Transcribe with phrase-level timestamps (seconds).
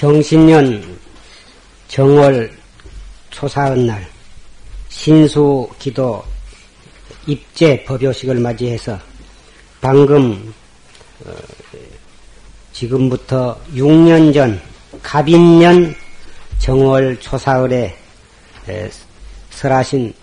[0.00, 0.82] 경신년
[1.88, 2.50] 정월
[3.28, 4.08] 초사은날
[4.88, 6.24] 신수 기도
[7.26, 8.98] 입제 법요식을 맞이해서
[9.78, 10.54] 방금
[11.26, 11.30] 어,
[12.72, 14.58] 지금부터 6년 전
[15.02, 15.94] 갑인년
[16.60, 17.94] 정월 초사을에
[19.50, 20.14] 설하신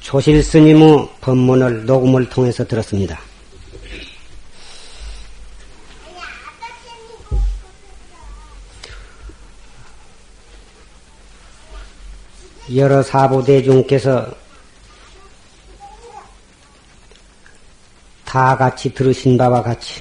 [0.00, 3.20] 조실 스님의 법문을 녹음을 통해서 들었습니다.
[12.74, 14.26] 여러 사부대중께서
[18.24, 20.00] 다 같이 들으신 바와 같이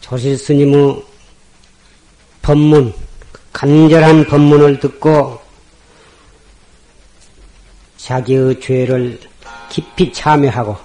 [0.00, 1.04] 조실 스님의
[2.42, 2.94] 법문,
[3.52, 5.40] 간절한 법문을 듣고
[7.96, 9.18] 자기의 죄를
[9.68, 10.76] 깊이 참여하고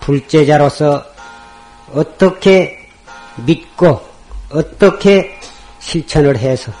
[0.00, 1.04] 불제자로서
[1.92, 2.90] 어떻게
[3.46, 4.07] 믿고
[4.50, 5.38] 어떻게
[5.78, 6.72] 실천을 해서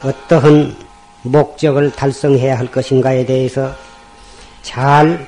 [0.00, 0.76] 어떠한
[1.22, 3.74] 목적을 달성해야 할 것인가에 대해서
[4.62, 5.26] 잘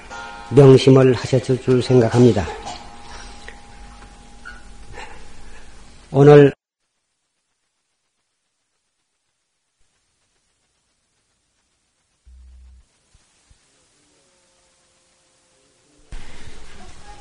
[0.50, 2.46] 명심을 하셨을 줄 생각합니다.
[6.12, 6.52] 오늘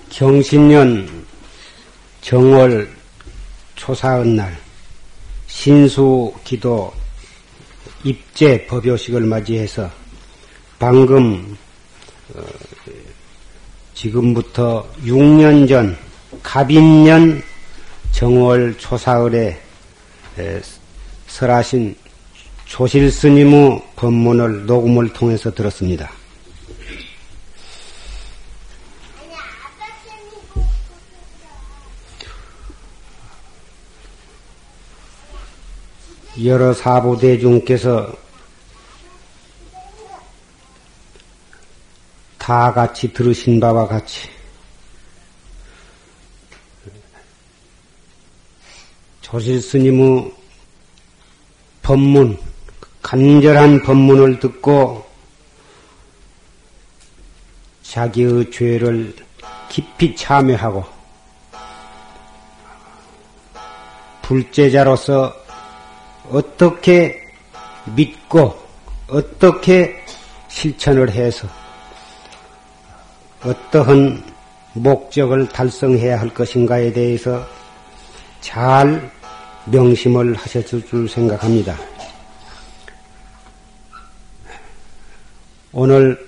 [0.10, 1.26] 경신년
[2.22, 2.99] 정월
[3.80, 4.56] 초사은 날
[5.48, 6.94] 신수 기도
[8.04, 9.90] 입제 법요식을 맞이해서
[10.78, 11.58] 방금
[12.36, 12.42] 어,
[13.94, 15.98] 지금부터 6년 전
[16.44, 17.42] 갑인년
[18.12, 19.60] 정월 초사을에
[21.28, 21.96] 설하신
[22.66, 26.12] 조실 스님의 법문을 녹음을 통해서 들었습니다.
[36.44, 38.14] 여러 사부대중께서
[42.38, 44.30] 다 같이 들으신 바와 같이
[49.22, 50.34] 조실 스님의
[51.82, 52.38] 법문,
[53.02, 55.06] 간절한 법문을 듣고
[57.84, 59.16] 자기의 죄를
[59.70, 60.86] 깊이 참여하고
[64.22, 65.49] 불제자로서
[66.30, 67.22] 어떻게
[67.96, 68.58] 믿고
[69.08, 69.96] 어떻게
[70.48, 71.48] 실천을 해서
[73.44, 74.24] 어떠한
[74.74, 77.46] 목적을 달성해야 할 것인가에 대해서
[78.42, 79.12] 잘
[79.66, 81.78] 명심을 하셨을 줄 생각합니다.
[85.72, 86.28] 오늘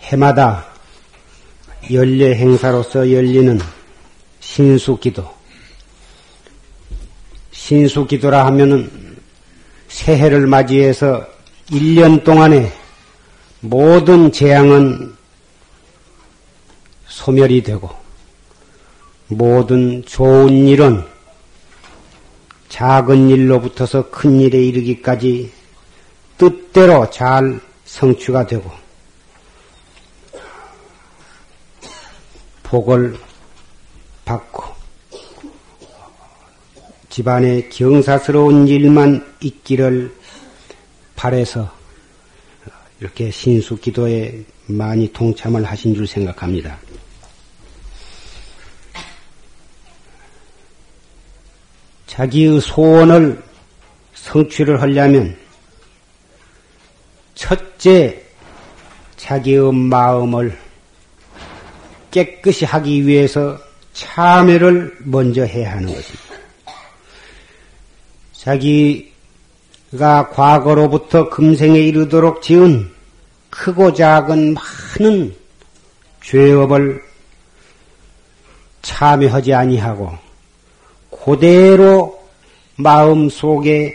[0.00, 0.66] 해마다
[1.92, 3.58] 연례 행사로서 열리는
[4.40, 5.43] 신수기도.
[7.64, 9.16] 신수 기도라 하면은
[9.88, 11.26] 새해를 맞이해서
[11.70, 12.70] 1년 동안에
[13.60, 15.16] 모든 재앙은
[17.06, 17.88] 소멸이 되고
[19.28, 21.06] 모든 좋은 일은
[22.68, 25.50] 작은 일로부터서 큰 일에 이르기까지
[26.36, 28.70] 뜻대로 잘 성취가 되고
[32.62, 33.16] 복을
[34.26, 34.73] 받고
[37.14, 40.12] 집안에 경사스러운 일만 있기를
[41.14, 41.72] 바래서
[42.98, 46.76] 이렇게 신수 기도에 많이 동참을 하신 줄 생각합니다.
[52.08, 53.40] 자기의 소원을
[54.14, 55.36] 성취를 하려면
[57.36, 58.24] 첫째
[59.14, 60.58] 자기의 마음을
[62.10, 63.56] 깨끗이 하기 위해서
[63.92, 66.23] 참여를 먼저 해야 하는 것입니다.
[68.44, 72.90] 자기가 과거로부터 금생에 이르도록 지은
[73.48, 75.34] 크고 작은 많은
[76.22, 77.02] 죄업을
[78.82, 80.12] 참여하지 아니하고
[81.10, 82.22] 그대로
[82.76, 83.94] 마음 속에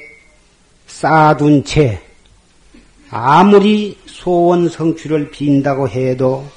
[0.87, 2.01] 쌓아둔 채
[3.11, 6.47] 아무리 소원 성취를 빈다고 해도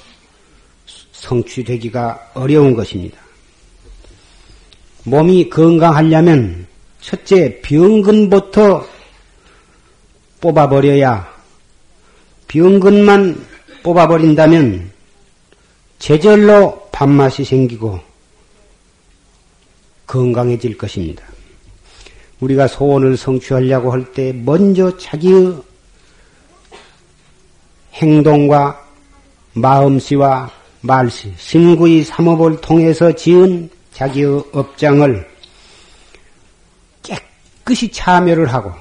[1.11, 3.19] 성취되기가 어려운 것입니다.
[5.03, 6.72] 몸이 건강하려면
[7.03, 8.87] 첫째 병근부터
[10.39, 11.31] 뽑아버려야
[12.47, 13.45] 병근만
[13.83, 14.91] 뽑아버린다면
[15.99, 17.99] 제절로 밥맛이 생기고
[20.07, 21.25] 건강해질 것입니다.
[22.39, 25.61] 우리가 소원을 성취하려고 할 때 먼저 자기의
[27.93, 28.85] 행동과
[29.53, 30.51] 마음씨와
[30.81, 35.32] 말씨, 신구의 삼업을 통해서 지은 자기의 업장을
[37.63, 38.71] 깨끗이 참여를 하고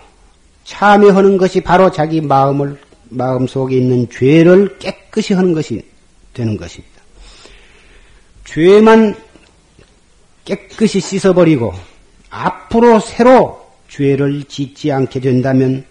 [0.64, 5.84] 참여하는 것이 바로 자기 마음을 마음 속에 있는 죄를 깨끗이 하는 것이
[6.34, 7.00] 되는 것입니다.
[8.44, 9.14] 죄만
[10.44, 11.72] 깨끗이 씻어버리고
[12.30, 15.84] 앞으로 새로 죄를 짓지 않게 된다면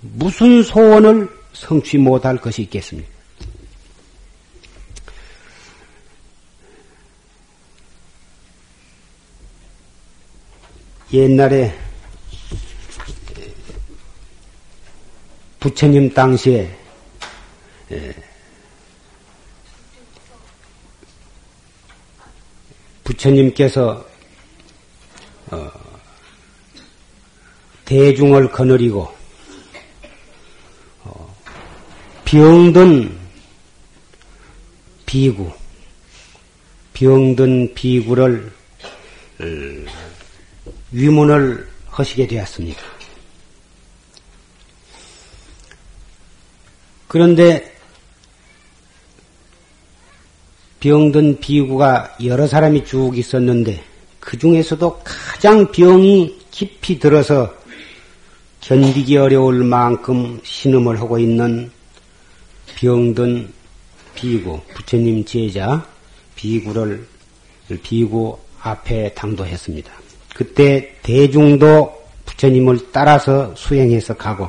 [0.00, 3.17] 무슨 소원을 성취 못할 것이 있겠습니까?
[11.12, 11.74] 옛날에
[15.58, 16.76] 부처님 당시에
[23.04, 24.06] 부처님께서
[25.50, 25.70] 어,
[27.86, 29.10] 대중을 거느리고
[31.04, 31.36] 어,
[32.26, 33.18] 병든
[35.06, 35.50] 비구,
[36.92, 38.52] 병든 비구를
[39.40, 39.44] 어,
[40.92, 42.80] 위문을 하시게 되었습니다.
[47.08, 47.74] 그런데
[50.80, 53.82] 병든 비구가 여러 사람이 쭉 있었는데
[54.20, 57.54] 그 중에서도 가장 병이 깊이 들어서
[58.60, 61.70] 견디기 어려울 만큼 신음을 하고 있는
[62.76, 63.52] 병든
[64.14, 65.86] 비구, 부처님 제자
[66.36, 67.06] 비구를
[67.82, 70.07] 비구 앞에 당도했습니다.
[70.38, 74.46] 그때 대중도 부처님을 따라서 수행해서 가고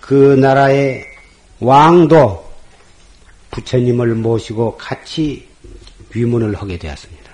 [0.00, 1.04] 그 나라의
[1.58, 2.48] 왕도
[3.50, 5.48] 부처님을 모시고 같이
[6.14, 7.32] 위문을 하게 되었습니다.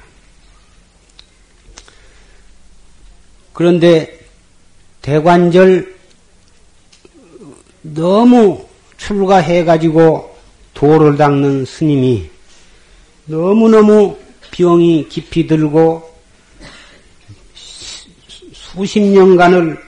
[3.53, 4.21] 그런데
[5.03, 5.95] 대관절
[7.83, 8.67] 너무
[8.97, 10.35] 출가해가지고
[10.73, 12.31] 도를 닦는 스님이
[13.27, 14.17] 너무너무
[14.51, 16.14] 병이 깊이 들고
[18.75, 19.81] 수십 년간을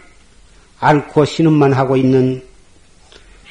[0.78, 2.42] 앓고 신음만 하고 있는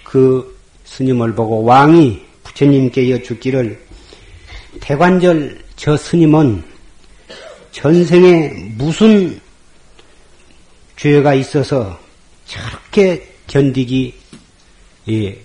[0.04, 3.84] 그 스님을 보고 왕이 부처님께 여쭙기를
[4.80, 6.64] 대관절 저 스님은
[7.72, 9.40] 전생에 무슨
[10.96, 12.00] 죄가 있어서
[12.46, 14.14] 저렇게 견디기
[15.10, 15.38] 예,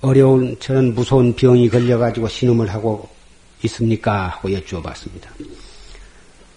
[0.00, 3.08] 어려운 저런 무서운 병이 걸려가지고 신음을 하고
[3.62, 4.28] 있습니까?
[4.28, 5.30] 하고 여쭈어 봤습니다.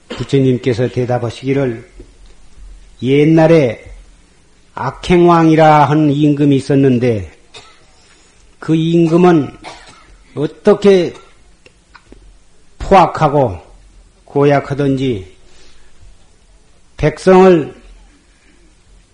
[0.09, 1.89] 부처님께서 대답하시기를
[3.01, 3.83] 옛날에
[4.73, 7.31] 악행왕이라 한 임금이 있었는데
[8.59, 9.57] 그 임금은
[10.35, 11.13] 어떻게
[12.79, 13.59] 포악하고
[14.25, 15.35] 고약하든지
[16.97, 17.73] 백성을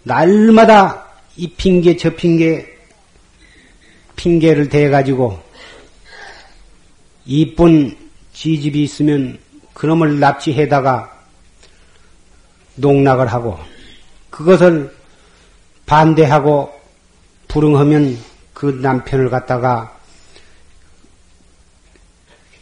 [0.03, 1.07] 날마다
[1.37, 2.67] 이 핑계 저 핑계
[4.15, 5.39] 핑계를 대가지고
[7.25, 7.95] 이쁜
[8.33, 9.39] 지집이 있으면
[9.73, 11.11] 그놈을 납치해다가
[12.75, 13.59] 농락을 하고
[14.29, 14.95] 그것을
[15.85, 16.79] 반대하고
[17.47, 18.17] 불응하면
[18.53, 19.97] 그 남편을 갖다가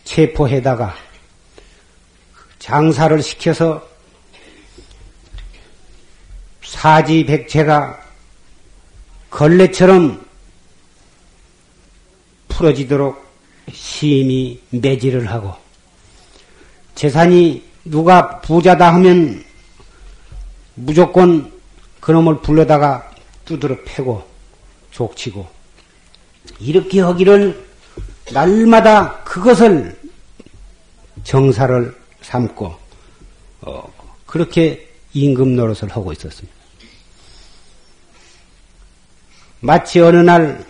[0.03, 0.95] 체포해다가
[2.57, 3.87] 장사를 시켜서
[6.63, 7.99] 사지백체가
[9.29, 10.25] 걸레처럼
[12.47, 13.23] 풀어지도록
[13.71, 15.55] 심히 매질을 하고
[16.99, 19.41] 재산이 누가 부자다 하면
[20.75, 21.49] 무조건
[22.01, 23.09] 그놈을 불러다가
[23.45, 24.21] 두드러 패고
[24.91, 25.47] 족치고
[26.59, 27.65] 이렇게 하기를
[28.33, 29.97] 날마다 그것을
[31.23, 32.75] 정사를 삼고
[33.61, 33.93] 어,
[34.25, 36.53] 그렇게 임금 노릇을 하고 있었습니다.
[39.61, 40.65] 마치 어느 날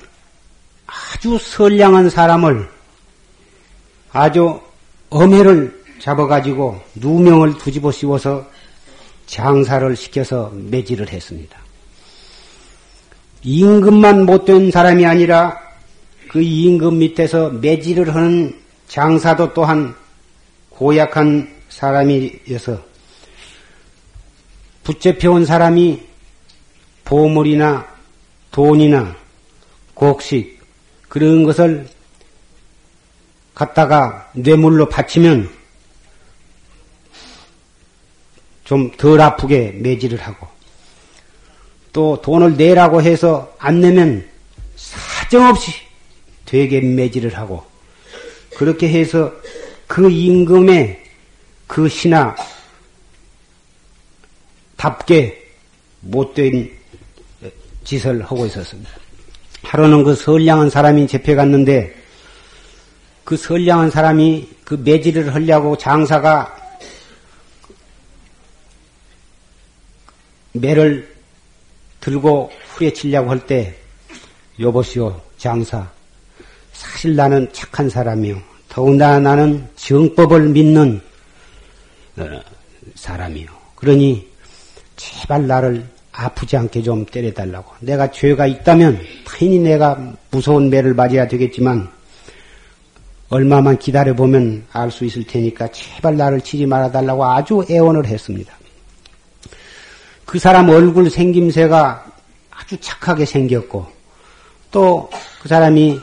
[0.86, 2.70] 아주 선량한 사람을
[4.12, 4.62] 아주
[5.10, 8.48] 엄해를 잡아가지고 누명을 두집어 씌워서
[9.26, 11.58] 장사를 시켜서 매질을 했습니다.
[13.44, 15.60] 임금만 못된 사람이 아니라
[16.30, 19.96] 그 임금 밑에서 매질을 하는 장사도 또한
[20.70, 22.82] 고약한 사람이어서
[24.84, 26.02] 붙잡혀온 사람이
[27.06, 27.88] 보물이나
[28.52, 29.16] 돈이나
[29.94, 30.60] 곡식
[31.08, 31.88] 그런 것을
[33.54, 35.59] 갖다가 뇌물로 바치면
[38.70, 40.48] 좀 덜 아프게 매질을 하고
[41.92, 44.30] 또 돈을 내라고 해서 안 내면
[44.76, 45.72] 사정없이
[46.46, 47.64] 되게 매질을 하고
[48.56, 49.34] 그렇게 해서
[49.88, 51.04] 그 임금의
[51.66, 52.36] 그 신하
[54.78, 55.52] 답게
[56.02, 56.72] 못된
[57.84, 58.92] 짓을 하고 있었습니다.
[59.64, 61.96] 하루는 그 선량한 사람이 잡혀갔는데
[63.24, 66.59] 그 선량한 사람이 그 매질을 하려고 장사가
[70.54, 71.08] 매를
[72.00, 73.76] 들고 후려치려고 할 때
[74.60, 75.90] 여보시오 장사.
[76.74, 78.38] 사실 나는 착한 사람이요.
[78.70, 81.02] 더군다나 나는 정법을 믿는
[82.18, 82.40] 어,
[82.96, 83.48] 사람이요.
[83.76, 84.28] 그러니
[84.96, 87.74] 제발 나를 아프지 않게 좀 때려달라고.
[87.80, 91.90] 내가 죄가 있다면 당연히 내가 무서운 매를 맞아야 되겠지만
[93.30, 98.54] 얼마만 기다려보면 알 수 있을 테니까 제발 나를 치지 말아달라고 아주 애원을 했습니다.
[100.30, 102.06] 그 사람 얼굴 생김새가
[102.52, 103.88] 아주 착하게 생겼고
[104.70, 105.10] 또
[105.42, 106.00] 그 사람이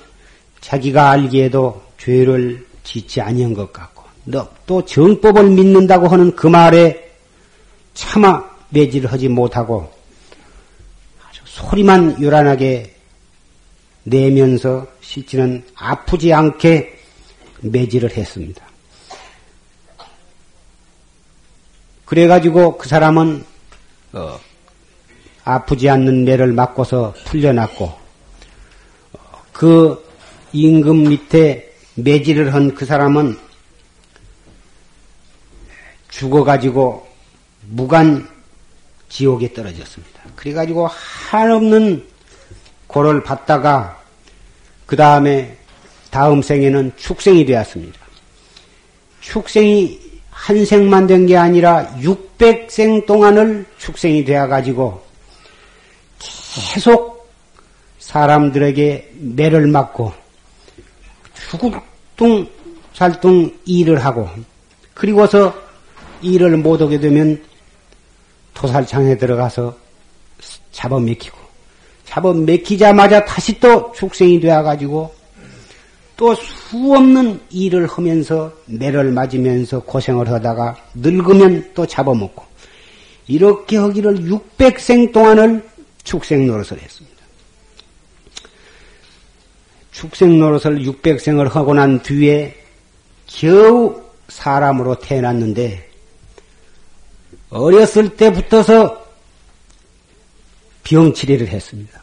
[0.61, 4.03] 자기가 알기에도 죄를 짓지 아니한 것 같고
[4.67, 7.09] 또 정법을 믿는다고 하는 그 말에
[7.95, 9.93] 차마 매질을 하지 못하고
[11.29, 12.97] 아주 소리만 요란하게
[14.03, 16.99] 내면서 실제는 아프지 않게
[17.61, 18.65] 매질을 했습니다.
[22.05, 23.45] 그래가지고 그 사람은
[24.13, 24.39] 어,
[25.45, 29.19] 아프지 않는 매를 맞고서 풀려났고 어,
[29.53, 30.05] 그
[30.53, 33.39] 임금 밑에 매질을 한 그 사람은
[36.11, 37.07] 죽어가지고
[37.69, 38.29] 무간
[39.09, 40.23] 지옥에 떨어졌습니다.
[40.35, 42.07] 그래가지고 한없는
[42.87, 44.03] 고를 받다가
[44.87, 45.57] 그 다음에
[46.11, 47.99] 다음 생에는 축생이 되었습니다.
[49.21, 50.01] 축생이
[50.37, 55.03] 한 생만 된 게 아니라 600생 동안을 축생이 되어가지고
[56.75, 57.29] 계속
[57.99, 60.13] 사람들에게 매를 맞고
[61.35, 62.49] 죽을둥
[62.93, 64.29] 살둥 일을 하고
[64.95, 65.53] 그리고서
[66.23, 67.43] 일을 못하게 되면
[68.55, 69.75] 토살창에 들어가서
[70.71, 71.37] 잡아먹히고
[72.05, 75.13] 잡아먹히자마자 다시 또 축생이 되어가지고
[76.17, 82.43] 또 수없는 일을 하면서 매를 맞으면서 고생을 하다가 늙으면 또 잡아먹고
[83.29, 85.69] 이렇게 하기를 600생 동안을
[86.05, 87.17] 축생 노릇을 했습니다.
[89.93, 92.55] 축생 노릇을 600생을 하고 난 뒤에
[93.27, 95.91] 겨우 사람으로 태어났는데
[97.51, 99.05] 어렸을 때부터서
[100.85, 102.01] 병치레를 했습니다.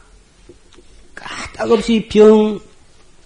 [1.14, 2.60] 까딱없이 병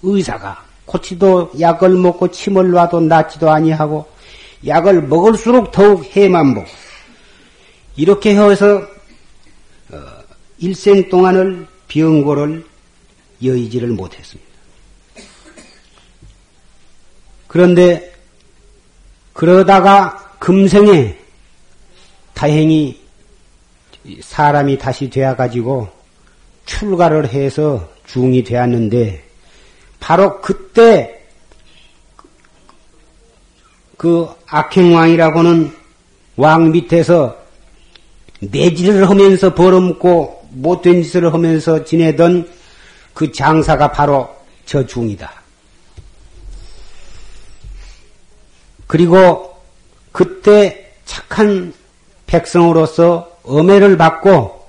[0.02, 4.06] 의사가 고치도 약을 먹고 침을 놔도 낫지도 아니하고
[4.66, 6.66] 약을 먹을수록 더욱 해만 보고
[7.94, 8.82] 이렇게 해서
[9.90, 9.98] 어,
[10.58, 12.64] 일생 동안을 병고를
[13.44, 14.48] 여의지를 못했습니다.
[17.46, 18.12] 그런데
[19.32, 21.16] 그러다가 금생에
[22.34, 23.00] 다행히
[24.22, 25.88] 사람이 다시 되어가지고
[26.64, 29.27] 출가를 해서 중이 되었는데
[30.08, 31.22] 바로 그때
[33.98, 35.76] 그 악행왕이라고는
[36.36, 37.36] 왕 밑에서
[38.40, 42.50] 내지를 하면서 벌어먹고 못된 짓을 하면서 지내던
[43.12, 44.34] 그 장사가 바로
[44.64, 45.30] 저 중이다.
[48.86, 49.60] 그리고
[50.12, 51.74] 그때 착한
[52.26, 54.68] 백성으로서 엄해를 받고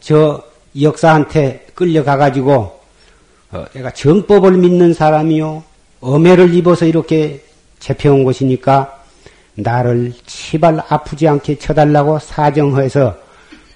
[0.00, 0.42] 저
[0.80, 2.77] 역사한테 끌려가가지고
[3.50, 5.62] 어, 내가 정법을 믿는 사람이요.
[6.00, 7.42] 엄해를 입어서 이렇게
[7.78, 9.02] 잡혀온 것이니까
[9.54, 13.16] 나를 치발 아프지 않게 쳐달라고 사정해서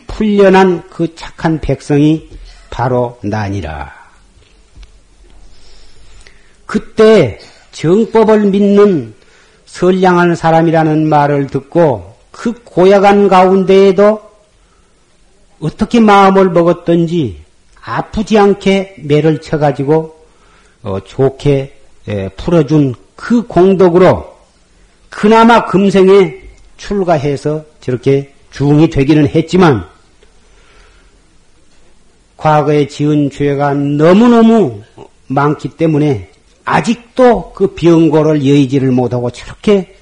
[0.07, 2.29] 풀려난 그 착한 백성이
[2.71, 3.93] 바로 나니라.
[6.67, 7.38] 그때
[7.73, 9.14] 정법을 믿는
[9.67, 14.21] 선량한 사람이라는 말을 듣고 그 고약한 가운데에도
[15.61, 17.41] 어떻게 마음을 먹었던지
[17.83, 20.27] 아프지 않게 매를 쳐가지고
[20.83, 24.37] 어, 좋게 에, 풀어준 그 공덕으로
[25.09, 26.43] 그나마 금생에
[26.77, 29.89] 출가해서 저렇게 중이 되기는 했지만
[32.37, 34.83] 과거에 지은 죄가 너무너무
[35.29, 36.31] 많기 때문에
[36.65, 39.97] 아직도 그 병고를 여의지를 못하고 저렇게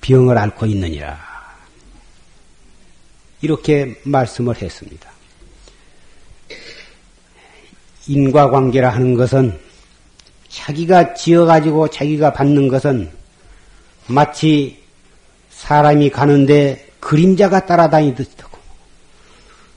[0.00, 1.18] 병을 앓고 있느니라.
[3.40, 5.13] 이렇게 말씀을 했습니다.
[8.06, 9.58] 인과관계라 하는 것은
[10.48, 13.10] 자기가 지어가지고 자기가 받는 것은
[14.06, 14.82] 마치
[15.50, 18.58] 사람이 가는데 그림자가 따라다니듯 하고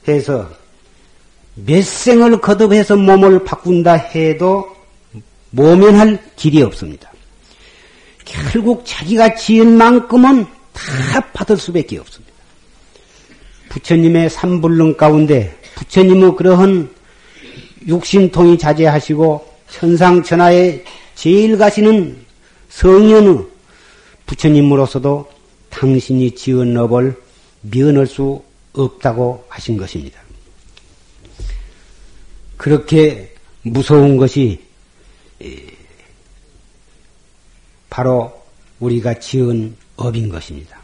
[0.07, 0.49] 해서
[1.55, 4.75] 몇 생을 거듭해서 몸을 바꾼다 해도
[5.49, 7.11] 모면할 길이 없습니다.
[8.25, 12.33] 결국 자기가 지은 만큼은 다 받을 수밖에 없습니다.
[13.69, 16.89] 부처님의 삼불능 가운데 부처님의 그러한
[17.87, 20.83] 육신통이 자제하시고 천상천하에
[21.15, 22.25] 제일 가시는
[22.69, 23.45] 성현의
[24.25, 25.29] 부처님으로서도
[25.69, 27.19] 당신이 지은 업을
[27.61, 30.19] 면할 수 없다고 하신 것입니다.
[32.57, 34.59] 그렇게 무서운 것이
[37.89, 38.33] 바로
[38.79, 40.77] 우리가 지은 업인 것입니다.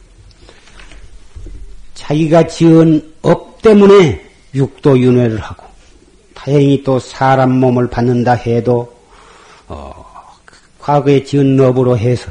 [1.93, 4.23] 자기가 지은 업 때문에
[4.55, 5.72] 육도 윤회를 하고
[6.43, 8.93] 다행히 또 사람 몸을 받는다 해도
[9.67, 10.05] 어,
[10.77, 12.29] 과거에 지은 업으로 해서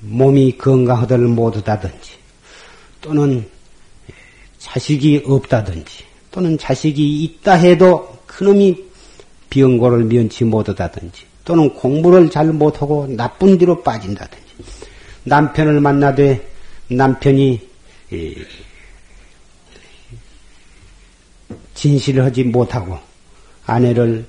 [0.00, 2.12] 몸이 건강하들 못하다든지
[3.02, 3.46] 또는
[4.56, 8.84] 자식이 없다든지 또는 자식이 있다 해도 그놈이
[9.50, 14.46] 병고를 면치 못하다든지 또는 공부를 잘 못하고 나쁜 뒤로 빠진다든지
[15.24, 16.48] 남편을 만나되
[16.88, 17.68] 남편이
[21.78, 22.98] 진실을 하지 못하고
[23.64, 24.26] 아내를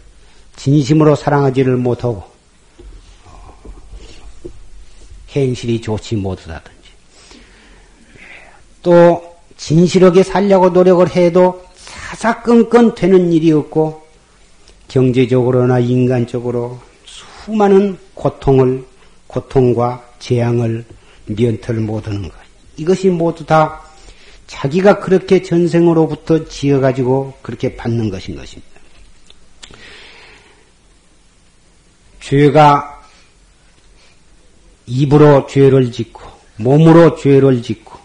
[0.56, 2.24] 진심으로 사랑하지를 못하고
[5.32, 6.90] 행실이 좋지 못하다든지.
[8.84, 14.04] 또 진실하게 살려고 노력을 해도 사사건건 되는 일이 없고
[14.88, 18.86] 경제적으로나 인간적으로 수많은 고통을
[19.26, 20.86] 고통과 재앙을
[21.26, 22.32] 면털 못하는 것.
[22.78, 23.89] 이것이 모두 다
[24.50, 28.80] 자기가 그렇게 전생으로부터 지어가지고 그렇게 받는 것인 것입니다.
[32.20, 33.04] 죄가
[34.88, 36.24] 입으로 죄를 짓고
[36.58, 38.00] 몸으로 죄를 짓고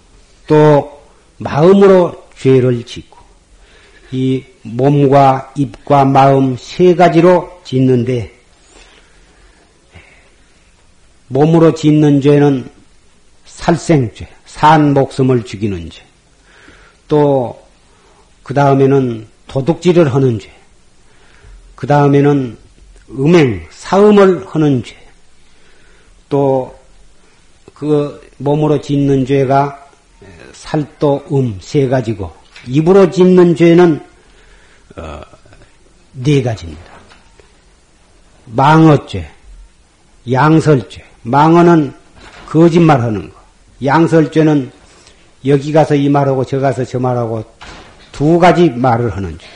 [0.46, 1.02] 또
[1.38, 3.18] 마음으로 죄를 짓고
[4.12, 8.34] 이 몸과 입과 마음 세 가지로 짓는데
[11.28, 12.70] 몸으로 짓는 죄는
[13.46, 16.04] 살생죄, 산 목숨을 죽이는 죄.
[17.08, 17.64] 또
[18.44, 20.52] 그 다음에는 도둑질을 하는 죄.
[21.74, 22.56] 그 다음에는
[23.10, 24.96] 음행, 사음을 하는 죄.
[26.28, 26.74] 또
[27.74, 29.88] 그 몸으로 짓는 죄가
[30.52, 32.32] 살도, 음 세 가지고
[32.68, 34.00] 입으로 짓는 죄는
[34.96, 35.20] 어,
[36.12, 36.92] 네 가지입니다.
[38.46, 39.28] 망어죄,
[40.30, 41.04] 양설죄.
[41.22, 41.92] 망어는
[42.46, 43.36] 거짓말하는 거.
[43.84, 44.70] 양설죄는
[45.46, 47.44] 여기 가서 이 말하고 저 가서 저 말하고
[48.12, 49.46] 두 가지 말을 하는 죄.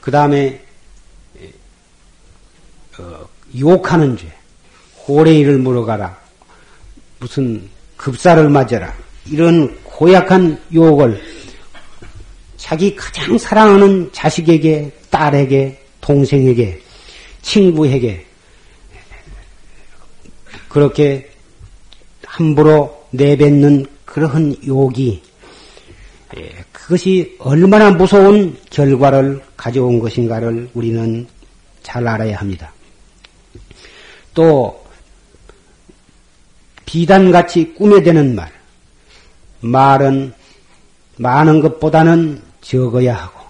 [0.00, 0.60] 그 다음에
[2.98, 3.26] 어,
[3.58, 4.32] 욕하는 죄.
[5.06, 6.16] 호레이를 물어가라.
[7.18, 8.94] 무슨 급사를 맞아라.
[9.26, 11.22] 이런 고약한 욕을
[12.56, 16.80] 자기 가장 사랑하는 자식에게, 딸에게, 동생에게,
[17.42, 18.24] 친구에게
[20.68, 21.30] 그렇게
[22.24, 25.22] 함부로 내뱉는 그러한 욕이
[26.36, 31.26] 예, 그것이 얼마나 무서운 결과를 가져온 것인가를 우리는
[31.82, 32.72] 잘 알아야 합니다.
[34.34, 34.84] 또
[36.84, 38.52] 비단같이 꿈에 대는 말,
[39.60, 40.34] 말은
[41.16, 43.40] 많은 것보다는 적어야 하고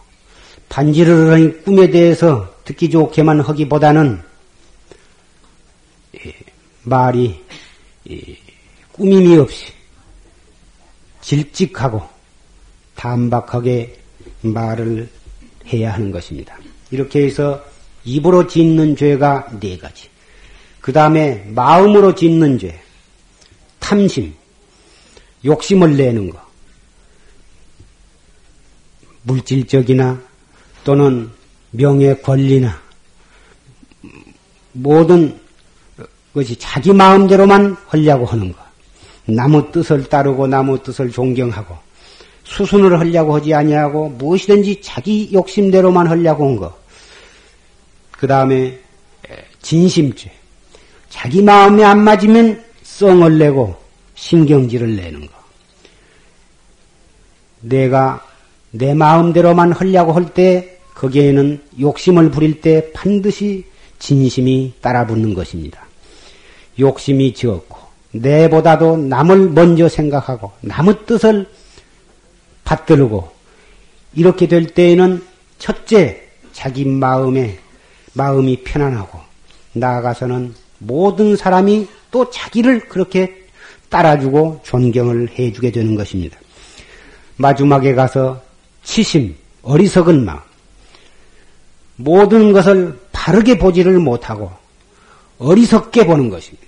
[0.69, 4.23] 반지르르 꿈에 대해서 듣기 좋게만 하기보다는
[6.25, 6.35] 예,
[6.85, 7.45] 말이
[8.93, 9.82] 꾸밈이 없이
[11.23, 12.03] 질직하고
[12.95, 13.99] 단박하게
[14.43, 15.09] 말을
[15.73, 16.59] 해야 하는 것입니다.
[16.91, 17.65] 이렇게 해서
[18.05, 20.09] 입으로 짓는 죄가 네 가지.
[20.81, 22.79] 그 다음에 마음으로 짓는 죄,
[23.79, 24.35] 탐심,
[25.45, 26.41] 욕심을 내는 것,
[29.23, 30.21] 물질적이나
[30.85, 31.31] 또는
[31.71, 32.83] 명예 권리나
[34.73, 35.41] 모든
[36.35, 38.72] 것이 자기 마음대로만 하려고 하는 것.
[39.27, 41.77] 나무 뜻을 따르고 나무 뜻을 존경하고
[42.45, 46.75] 수순을 하려고 하지 아니하고 무엇이든지 자기 욕심대로만 하려고 한 것.
[48.11, 48.79] 그 다음에
[49.63, 50.31] 진심죄.
[51.09, 53.77] 자기 마음에 안 맞으면 썽을 내고
[54.15, 55.33] 신경질을 내는 것.
[57.61, 58.27] 내가
[58.71, 63.65] 내 마음대로만 하려고 할 때 거기에는 욕심을 부릴 때 반드시
[63.99, 65.85] 진심이 따라붙는 것입니다.
[66.79, 67.82] 욕심이 지었고
[68.13, 71.47] 내보다도 남을 먼저 생각하고 남의 뜻을
[72.65, 73.31] 받들고
[74.15, 75.25] 이렇게 될 때에는
[75.59, 76.23] 첫째
[76.53, 77.59] 자기 마음에
[78.13, 79.19] 마음이 편안하고
[79.73, 83.43] 나아가서는 모든 사람이 또 자기를 그렇게
[83.89, 86.39] 따라주고 존경을 해주게 되는 것입니다.
[87.37, 88.43] 마지막에 가서
[88.83, 90.41] 치심, 어리석은 마음,
[91.97, 94.51] 모든 것을 바르게 보지를 못하고
[95.39, 96.62] 어리석게 보는 것입니다.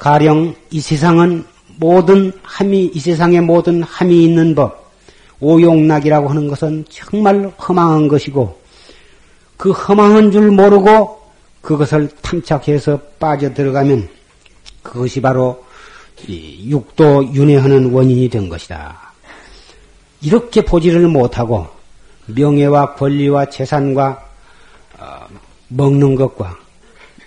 [0.00, 1.44] 가령 이 세상은
[1.76, 4.90] 모든 함이, 이 세상에 모든 함이 있는 법,
[5.40, 8.58] 오용락이라고 하는 것은 정말 허망한 것이고,
[9.58, 11.20] 그 허망한 줄 모르고
[11.60, 14.08] 그것을 탐착해서 빠져들어가면
[14.82, 15.62] 그것이 바로
[16.26, 19.12] 육도 윤회하는 원인이 된 것이다.
[20.22, 21.66] 이렇게 보지를 못하고
[22.24, 24.28] 명예와 권리와 재산과
[24.98, 25.26] 어,
[25.68, 26.56] 먹는 것과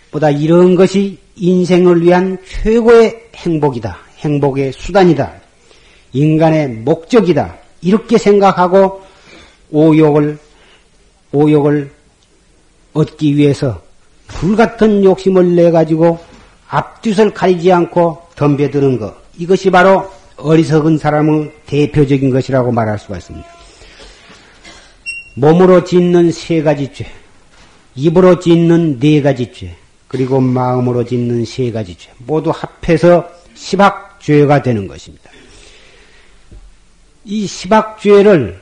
[0.09, 3.97] 보다 이런 것이 인생을 위한 최고의 행복이다.
[4.19, 5.33] 행복의 수단이다.
[6.13, 7.57] 인간의 목적이다.
[7.81, 9.01] 이렇게 생각하고
[9.71, 10.37] 오욕을
[11.31, 11.91] 오욕을
[12.93, 13.81] 얻기 위해서
[14.27, 16.19] 불같은 욕심을 내 가지고
[16.67, 23.47] 앞뒤를 가리지 않고 덤벼드는 것 이것이 바로 어리석은 사람의 대표적인 것이라고 말할 수가 있습니다.
[25.35, 27.07] 몸으로 짓는 세 가지 죄,
[27.95, 29.75] 입으로 짓는 네 가지 죄,
[30.13, 35.31] 그리고 마음으로 짓는 세 가지 죄 모두 합해서 시박죄가 되는 것입니다.
[37.25, 38.61] 이 시박죄를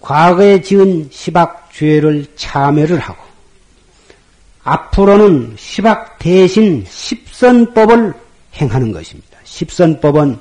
[0.00, 3.22] 과거에 지은 시박죄를 참여를 하고
[4.64, 8.14] 앞으로는 시박 대신 십선법을
[8.56, 9.38] 행하는 것입니다.
[9.44, 10.40] 십선법은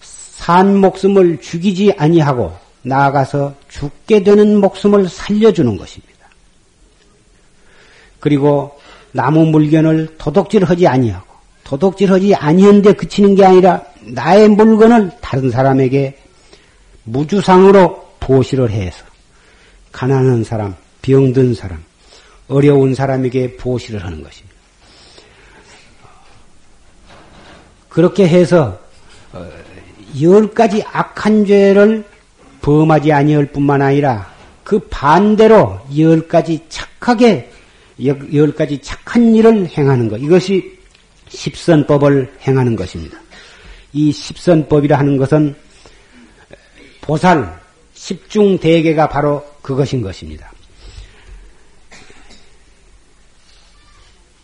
[0.00, 6.13] 산 목숨을 죽이지 아니하고 나아가서 죽게 되는 목숨을 살려주는 것입니다.
[8.24, 8.80] 그리고
[9.12, 11.26] 나무 물건을 도둑질하지 아니하고
[11.62, 16.16] 도둑질하지 아니한데 그치는 게 아니라 나의 물건을 다른 사람에게
[17.04, 19.04] 무주상으로 보시를 해서
[19.92, 21.84] 가난한 사람, 병든 사람,
[22.48, 24.56] 어려운 사람에게 보시를 하는 것입니다.
[27.90, 28.80] 그렇게 해서
[29.34, 29.46] 어,
[30.22, 32.06] 열 가지 악한 죄를
[32.62, 34.32] 범하지 아니할 뿐만 아니라
[34.64, 37.50] 그 반대로 열 가지 착하게
[38.02, 40.78] 열 가지 착한 일을 행하는 것 이것이
[41.28, 43.18] 십선법을 행하는 것입니다.
[43.92, 45.54] 이 십선법이라 하는 것은
[47.00, 47.60] 보살
[47.94, 50.52] 십중 대계가 바로 그것인 것입니다.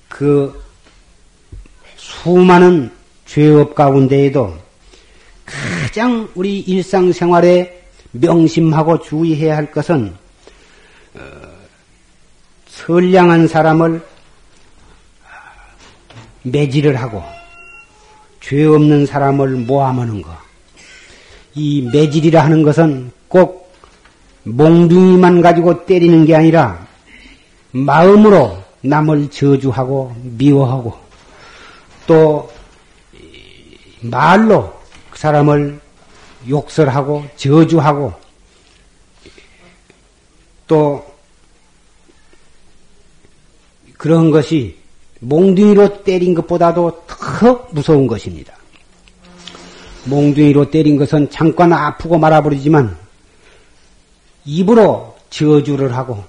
[0.08, 0.62] 그
[1.96, 2.90] 수많은
[3.26, 4.56] 죄업 가운데에도
[5.44, 7.82] 가장 우리 일상생활에
[8.12, 10.19] 명심하고 주의해야 할 것은 어,
[12.86, 14.02] 선량한 사람을
[16.42, 17.22] 매질을 하고
[18.40, 20.30] 죄 없는 사람을 모함하는 것.
[21.54, 23.70] 이 매질이라 하는 것은 꼭
[24.44, 26.86] 몽둥이만 가지고 때리는 게 아니라
[27.72, 30.96] 마음으로 남을 저주하고 미워하고
[32.06, 32.50] 또
[34.00, 34.72] 말로
[35.10, 35.78] 그 사람을
[36.48, 38.14] 욕설하고 저주하고
[40.66, 41.09] 또
[44.00, 44.78] 그런 것이
[45.18, 48.54] 몽둥이로 때린 것보다도 더 무서운 것입니다.
[50.06, 52.96] 몽둥이로 때린 것은 잠깐 아프고 말아버리지만
[54.46, 56.24] 입으로 저주를 하고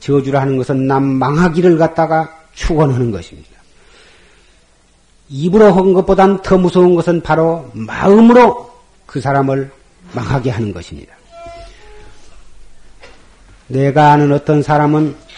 [0.00, 3.50] 저주를 하는 것은 남 망하기를 갖다가 축원하는 것입니다.
[5.28, 8.74] 입으로 한 것보단 더 무서운 것은 바로 마음으로
[9.06, 9.70] 그 사람을
[10.14, 11.14] 망하게 하는 것입니다.
[13.68, 15.29] 내가 아는 어떤 사람은 어,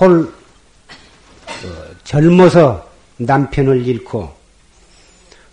[0.00, 4.32] 홀 어, 젊어서 남편을 잃고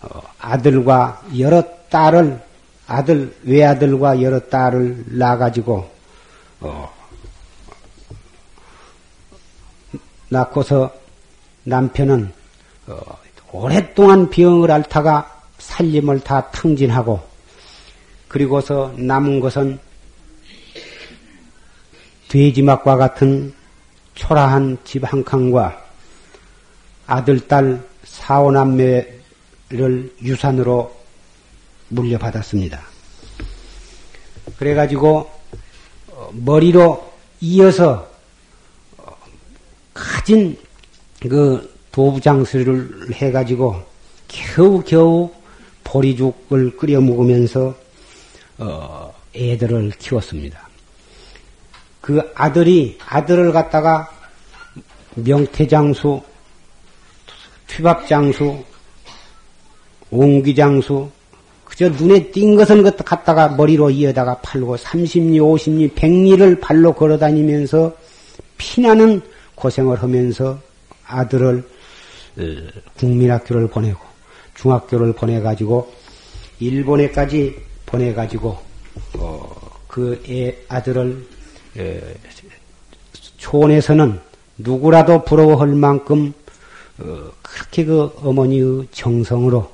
[0.00, 2.40] 어, 아들과 여러 딸을
[2.86, 5.90] 아들 외아들과 여러 딸을 낳아가지고
[6.60, 6.94] 어,
[10.30, 10.94] 낳고서
[11.64, 12.32] 남편은
[12.86, 13.18] 어,
[13.52, 17.20] 오랫동안 병을 앓다가 살림을 다 탕진하고
[18.28, 19.78] 그리고서 남은 것은
[22.28, 23.57] 돼지막과 같은
[24.18, 25.86] 초라한 집 한 칸과
[27.06, 29.12] 아들, 딸, 사오남매를
[30.22, 30.94] 유산으로
[31.88, 32.82] 물려받았습니다.
[34.58, 35.30] 그래가지고
[36.32, 38.06] 머리로 이어서
[39.94, 40.58] 가진
[41.20, 43.82] 그 도부장수를 해가지고
[44.26, 45.30] 겨우겨우
[45.84, 47.74] 보리죽을 끓여 먹으면서
[48.58, 50.67] 어, 애들을 키웠습니다.
[52.08, 54.08] 그 아들이 아들을 갖다가
[55.14, 56.22] 명태장수,
[57.68, 58.64] 휘밥장수,
[60.10, 61.10] 옹기장수,
[61.66, 67.94] 그저 눈에 띈 것은 갖다가 머리로 이어다가 팔고 30리, 50리, 100리를 발로 걸어 다니면서
[68.56, 69.20] 피나는
[69.54, 70.58] 고생을 하면서
[71.04, 71.62] 아들을
[72.38, 72.42] 어,
[72.96, 74.00] 국민학교를 보내고
[74.54, 75.92] 중학교를 보내가지고
[76.58, 78.56] 일본에까지 보내가지고
[79.18, 81.36] 어, 그애 아들을
[81.76, 82.00] 에,
[83.38, 84.20] 촌에서는
[84.58, 86.32] 누구라도 부러워할 만큼
[86.98, 89.70] 어, 그렇게 그 어머니의 정성으로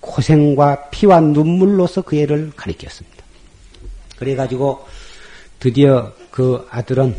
[0.00, 3.24] 고생과 피와 눈물로서 그 애를 가리켰습니다.
[4.18, 4.86] 그래가지고
[5.58, 7.16] 드디어 그 아들은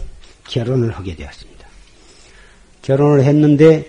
[0.48, 1.68] 결혼을 하게 되었습니다.
[2.82, 3.86] 결혼을 했는데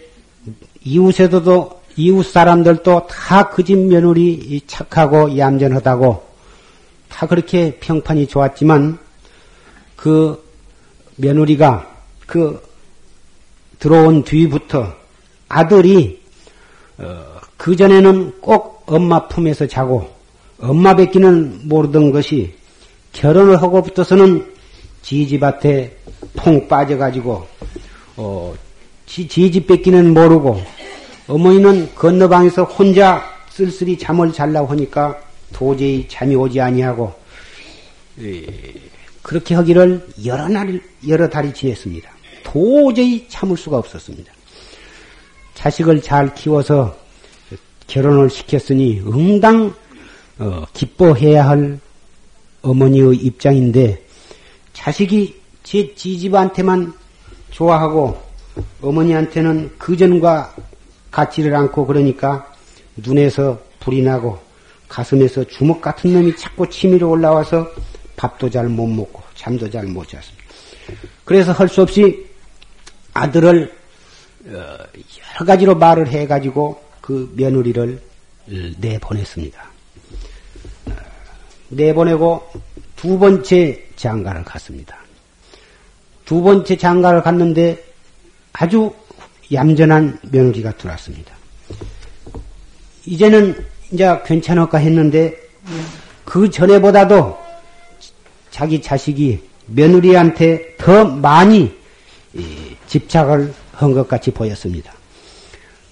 [0.82, 6.28] 이웃에도 이웃 사람들도 다 그 집 며느리 착하고 얌전하다고
[7.08, 8.98] 다 그렇게 평판이 좋았지만
[10.00, 10.42] 그
[11.16, 11.86] 며느리가
[12.26, 12.62] 그
[13.78, 14.94] 들어온 뒤부터
[15.46, 16.22] 아들이
[16.96, 17.22] 어,
[17.58, 20.08] 그 전에는 꼭 엄마 품에서 자고
[20.58, 22.54] 엄마 뵙기는 모르던 것이
[23.12, 24.50] 결혼을 하고부터서는
[25.02, 25.96] 지지밭에
[26.34, 27.46] 퐁 빠져가지고
[28.16, 28.54] 어,
[29.04, 30.62] 지, 지집 뺏기는 모르고
[31.28, 35.20] 어머니는 건너방에서 혼자 쓸쓸히 잠을 잘라고 하니까
[35.52, 37.12] 도저히 잠이 오지 아니하고
[39.22, 42.10] 그렇게 하기를 여러 날 여러 달이 지냈습니다.
[42.42, 44.32] 도저히 참을 수가 없었습니다.
[45.54, 46.96] 자식을 잘 키워서
[47.86, 49.74] 결혼을 시켰으니 응당
[50.38, 51.78] 어, 기뻐해야 할
[52.62, 54.02] 어머니의 입장인데
[54.72, 56.94] 자식이 제 지집한테만
[57.50, 58.20] 좋아하고
[58.80, 60.54] 어머니한테는 그전과
[61.10, 62.50] 같지를 않고 그러니까
[62.96, 64.38] 눈에서 불이 나고
[64.88, 67.70] 가슴에서 주먹 같은 놈이 자꾸 치밀어 올라와서
[68.20, 70.44] 밥도 잘 못 먹고 잠도 잘 못 잤습니다.
[71.24, 72.26] 그래서 할 수 없이
[73.14, 73.72] 아들을
[74.46, 78.00] 어, 여러 가지로 말을 해가지고 그 며느리를
[78.78, 79.70] 내보냈습니다.
[80.90, 80.92] 어,
[81.68, 82.50] 내보내고
[82.96, 84.98] 두 번째 장가를 갔습니다.
[86.26, 87.82] 두 번째 장가를 갔는데
[88.52, 88.92] 아주
[89.52, 91.34] 얌전한 며느리가 들어왔습니다.
[93.06, 95.36] 이제는 이제 괜찮을까 했는데
[96.24, 97.49] 그 전에보다도
[98.50, 101.74] 자기 자식이 며느리한테 더 많이
[102.86, 104.92] 집착을 한 것 같이 보였습니다.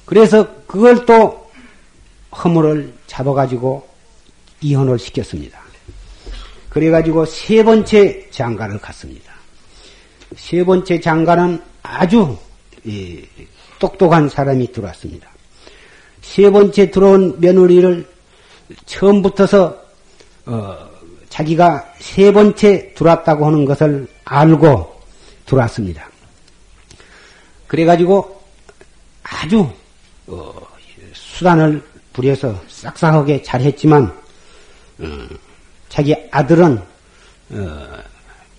[0.04, 1.50] 그래서 그걸 또
[2.32, 3.86] 허물을 잡아가지고
[4.60, 5.58] 이혼을 시켰습니다.
[6.68, 9.32] 그래가지고 세 번째 장가를 갔습니다.
[10.36, 12.36] 세 번째 장가는 아주
[13.78, 15.30] 똑똑한 사람이 들어왔습니다.
[16.20, 18.06] 세 번째 들어온 며느리를
[18.84, 19.80] 처음부터서
[20.44, 20.88] 어,
[21.38, 25.00] 자기가 세 번째 들어왔다고 하는 것을 알고
[25.46, 26.08] 들어왔습니다.
[27.68, 28.42] 그래가지고
[29.22, 29.70] 아주
[30.26, 30.52] 어,
[31.12, 31.80] 수단을
[32.12, 34.12] 부려서 싹싹하게 잘했지만
[34.98, 35.06] 어,
[35.88, 36.82] 자기 아들은
[37.50, 37.86] 어,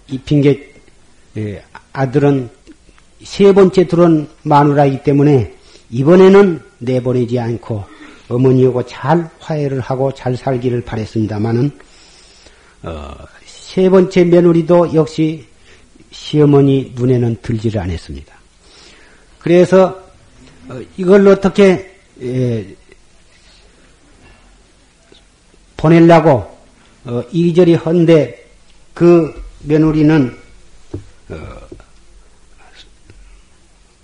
[0.07, 0.73] 이 핑계
[1.35, 1.61] 예,
[1.91, 2.49] 아들은
[3.25, 5.53] 세 번째 들어온 마누라이기 때문에
[5.89, 7.83] 이번에는 내보내지 않고
[8.29, 11.88] 어머니하고 잘 화해를 하고 잘 살기를 바랬습니다마는
[12.83, 13.13] 어,
[13.45, 15.45] 세 번째 며느리도 역시
[16.11, 18.33] 시어머니 눈에는 들지를 않았습니다.
[19.39, 20.01] 그래서
[20.69, 22.75] 어, 이걸 어떻게 예,
[25.77, 26.57] 보내려고
[27.05, 28.49] 어, 이리저리 헌데
[28.93, 30.37] 그 며느리는
[31.29, 31.35] 어,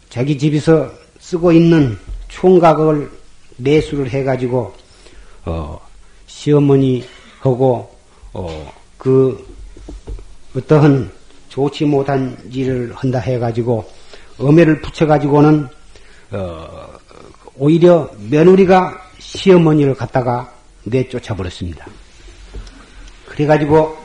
[0.10, 1.98] 자기 집에서 쓰고 있는
[2.30, 3.12] 총각을
[3.58, 4.74] 매수를 해가지고
[5.46, 5.80] 어,
[6.28, 7.95] 시어머니하고
[8.38, 9.48] 어, 그
[10.58, 11.10] 어떠한
[11.48, 13.90] 좋지 못한 일을 한다 해가지고
[14.38, 15.70] 엄해를 붙여가지고는
[16.32, 16.88] 어,
[17.56, 21.88] 오히려 며느리가 시어머니를 갖다가 내쫓아 버렸습니다.
[23.26, 23.98] 그래가지고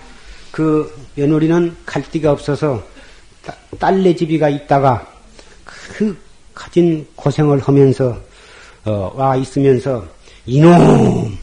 [0.52, 2.84] 그 며느리는 갈 데가 없어서
[3.80, 5.12] 딸네 집이가 있다가
[5.64, 6.16] 그
[6.54, 8.16] 가진 고생을 하면서
[8.84, 10.06] 어, 와 있으면서
[10.46, 11.36] 이놈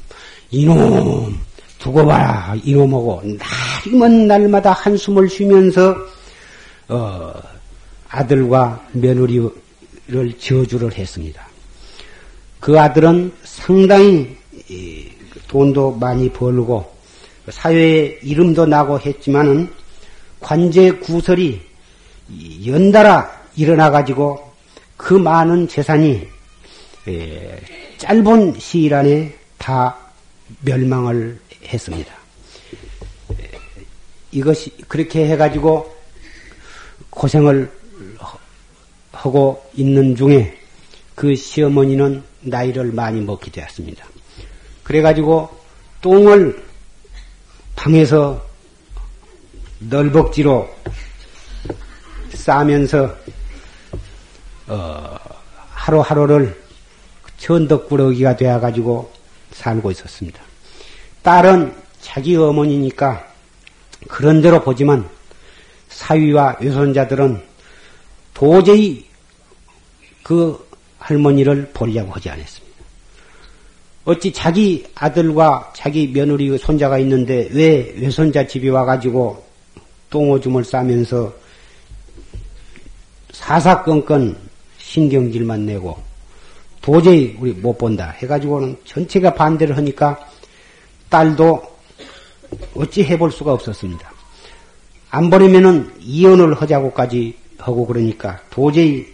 [0.52, 1.47] 이놈
[1.80, 3.22] 두고 봐라 이놈하고
[3.86, 5.96] 날이면 날마다 한숨을 쉬면서
[6.90, 7.34] 어,
[8.10, 9.52] 아들과 며느리를
[10.40, 11.48] 저주를 했습니다.
[12.60, 14.36] 그 아들은 상당히
[15.48, 16.98] 돈도 많이 벌고
[17.50, 19.72] 사회에 이름도 나고 했지만은
[20.40, 21.62] 관제 구설이
[22.66, 24.52] 연달아 일어나 가지고
[24.98, 26.28] 그 많은 재산이
[27.98, 29.96] 짧은 시일 안에 다
[30.62, 32.14] 멸망을 했습니다.
[34.32, 35.96] 이것이 그렇게 해가지고
[37.10, 37.72] 고생을
[39.12, 40.58] 하고 있는 중에
[41.16, 44.06] 그 시어머니는 나이를 많이 먹게 되었습니다.
[44.84, 45.50] 그래가지고
[46.02, 46.64] 똥을
[47.76, 48.46] 방에서
[49.80, 50.70] 널벅지로
[52.34, 53.16] 싸면서
[54.68, 55.18] 어,
[55.70, 56.62] 하루하루를
[57.38, 59.12] 천덕꾸러기가 되어가지고
[59.52, 60.42] 살고 있었습니다.
[61.28, 63.28] 딸은 자기 어머니니까
[64.08, 65.06] 그런 대로 보지만
[65.90, 67.42] 사위와 외손자들은
[68.34, 69.04] 도저히
[70.24, 70.58] 그
[71.00, 72.78] 할머니를 보려고 하지 않았습니다.
[74.06, 79.44] 어찌 자기 아들과 자기 며느리 손자가 있는데 왜 외손자 집에 와가지고
[80.10, 81.34] 똥오줌을 싸면서
[83.32, 84.38] 사사건건
[84.78, 85.98] 신경질만 내고
[86.82, 90.27] 도저히 우리 못 본다 해가지고는 전체가 반대를 하니까
[91.10, 91.62] 딸도
[92.76, 94.12] 어찌 해볼 수가 없었습니다.
[95.10, 99.08] 안 버리면은 이혼을 하자고까지 하고 그러니까 도저히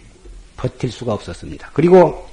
[0.56, 1.70] 버틸 수가 없었습니다.
[1.72, 2.26] 그리고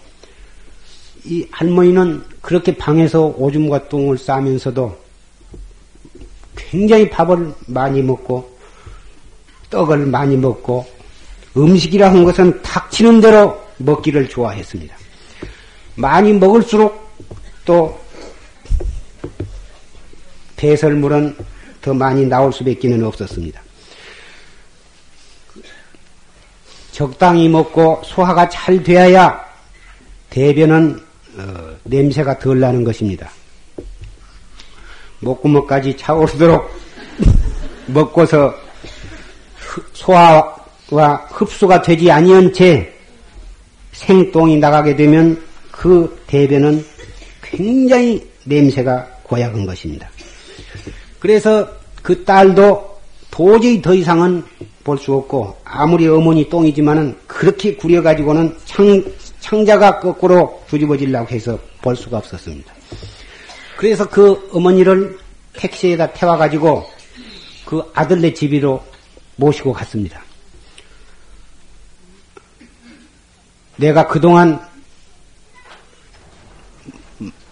[1.24, 4.98] 이 할머니는 그렇게 방에서 오줌과 똥을 싸면서도
[6.56, 8.58] 굉장히 밥을 많이 먹고
[9.70, 10.86] 떡을 많이 먹고
[11.56, 14.96] 음식이라 한 것은 닥치는 대로 먹기를 좋아했습니다.
[15.96, 17.10] 많이 먹을수록
[17.66, 18.00] 또
[20.62, 21.36] 배설물은
[21.82, 23.60] 더 많이 나올 수밖에 없었습니다.
[26.92, 29.44] 적당히 먹고 소화가 잘 되어야
[30.30, 31.02] 대변은
[31.38, 33.32] 어, 냄새가 덜 나는 것입니다.
[35.22, 36.70] 목구멍까지 차오르도록
[37.88, 38.54] 먹고서
[39.94, 42.94] 소화와 흡수가 되지 아니한 채
[43.94, 46.86] 생똥이 나가게 되면 그 대변은
[47.42, 50.08] 굉장히 냄새가 고약한 것입니다.
[51.22, 51.70] 그래서
[52.02, 54.44] 그 딸도 도저히 더 이상은
[54.84, 59.04] 볼 수 없고 아무리 어머니 똥이지만은 그렇게 구려가지고는 창,
[59.40, 62.74] 창자가 거꾸로 뒤집어지려고 해서 볼 수가 없었습니다.
[63.78, 65.20] 그래서 그 어머니를
[65.54, 66.84] 택시에다 태워가지고
[67.66, 68.84] 그 아들네 집으로
[69.36, 70.24] 모시고 갔습니다.
[73.76, 74.60] 내가 그동안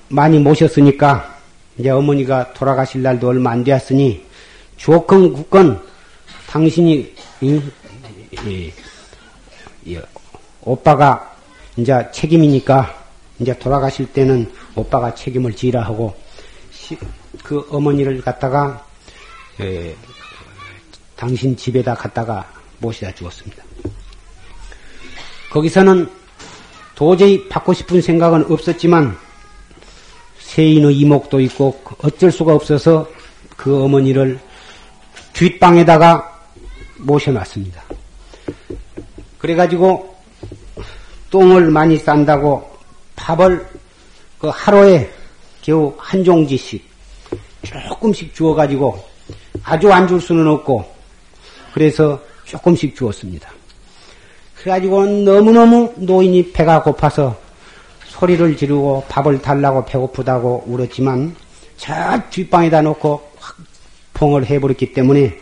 [0.08, 1.39] 많이 모셨으니까
[1.80, 4.26] 이제 어머니가 돌아가실 날도 얼마 안 되었으니
[4.76, 5.82] 조건 국건
[6.50, 7.62] 당신이 이,
[8.46, 8.72] 이,
[9.86, 10.00] 이,
[10.62, 11.34] 오빠가
[11.78, 12.94] 이제 책임이니까
[13.40, 16.14] 이제 돌아가실 때는 오빠가 책임을 지라 하고
[17.44, 18.86] 그 어머니를 갖다가
[19.62, 19.96] 에,
[21.16, 23.64] 당신 집에다 갖다가 모시다 주었습니다.
[25.50, 26.10] 거기서는
[26.96, 29.18] 도저히 받고 싶은 생각은 없었지만
[30.50, 33.08] 세인의 이목도 있고 어쩔 수가 없어서
[33.56, 34.40] 그 어머니를
[35.34, 36.40] 뒷방에다가
[36.98, 37.84] 모셔놨습니다.
[39.38, 40.16] 그래가지고
[41.30, 42.68] 똥을 많이 싼다고
[43.16, 43.68] 밥을
[44.40, 45.10] 그 하루에
[45.62, 46.84] 겨우 한 종지씩
[47.88, 48.98] 조금씩 주어가지고
[49.64, 50.84] 아주 안 줄 수는 없고
[51.74, 53.52] 그래서 조금씩 주었습니다.
[54.56, 57.38] 그래가지고 너무너무 노인이 배가 고파서
[58.20, 61.34] 소리를 지르고 밥을 달라고 배고프다고 울었지만
[61.78, 63.56] 저 뒷방에다 놓고 확
[64.14, 65.40] 봉을 해버렸기 때문에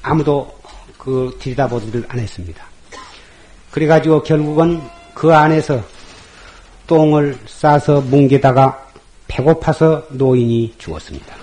[0.00, 0.50] 아무도
[0.96, 2.64] 그 들여다보지를 안 했습니다.
[3.70, 4.80] 그래가지고 결국은
[5.12, 5.82] 그 안에서
[6.86, 8.86] 똥을 싸서 뭉개다가
[9.28, 11.34] 배고파서 노인이 죽었습니다.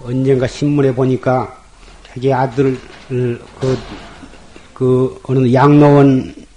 [0.00, 1.56] 언젠가 신문에 보니까
[2.08, 3.78] 자기 아들을 그,
[4.74, 6.47] 그 어느 양로원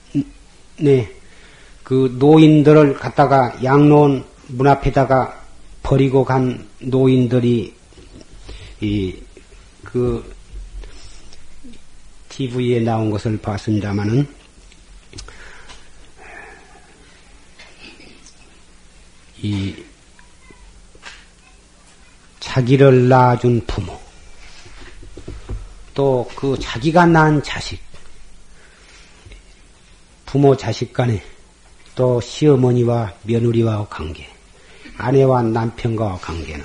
[0.87, 5.41] 에그 노인들을 갖다가 양로원 문 앞에다가
[5.83, 7.73] 버리고 간 노인들이
[8.81, 9.31] 이
[9.91, 10.33] 그
[12.29, 14.25] TV에 나온 것을 봤습니다마는
[19.41, 19.75] 이
[22.39, 23.99] 자기를 낳아준 부모
[25.93, 27.81] 또 그 자기가 낳은 자식
[30.31, 31.21] 부모 자식 간에
[31.93, 34.25] 또 시어머니와 며느리와 관계
[34.97, 36.63] 아내와 남편과 관계는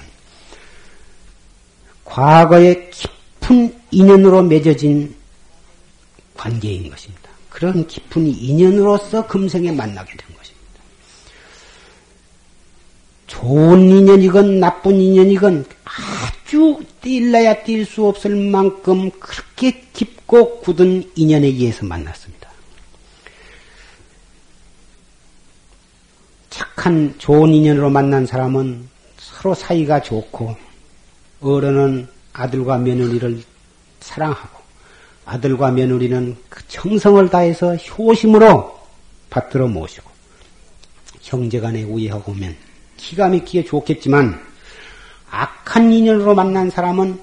[2.04, 5.16] 과거의 깊은 인연으로 맺어진
[6.36, 7.28] 관계인 것입니다.
[7.50, 10.80] 그런 깊은 인연으로서 금생에 만나게 된 것입니다.
[13.26, 21.84] 좋은 인연이건 나쁜 인연이건 아주 뛸래야 뛸 수 없을 만큼 그렇게 깊고 굳은 인연에 의해서
[21.84, 22.35] 만났습니다.
[26.86, 30.54] 착한 좋은 인연으로 만난 사람은 서로 사이가 좋고
[31.40, 33.42] 어른은 아들과 며느리를
[33.98, 34.60] 사랑하고
[35.24, 38.78] 아들과 며느리는 그 정성을 다해서 효심으로
[39.30, 40.08] 받들어 모시고
[41.22, 42.54] 형제간에 우애하고 오면
[42.96, 44.40] 기가 막히게 좋겠지만
[45.28, 47.20] 악한 인연으로 만난 사람은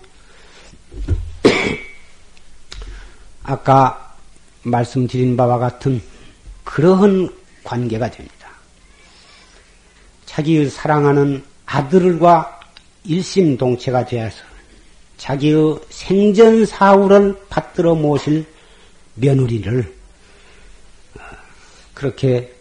[3.43, 4.17] 아까
[4.63, 6.01] 말씀드린 바와 같은
[6.65, 7.29] 그러한
[7.63, 8.42] 관계가 됩니다.
[10.33, 12.59] 자기의 사랑하는 아들과
[13.03, 14.37] 일심동체가 되어서
[15.17, 18.43] 자기의 생전 사후를 받들어 모실
[19.13, 19.95] 며느리를
[21.19, 21.21] 어,
[21.93, 22.51] 그렇게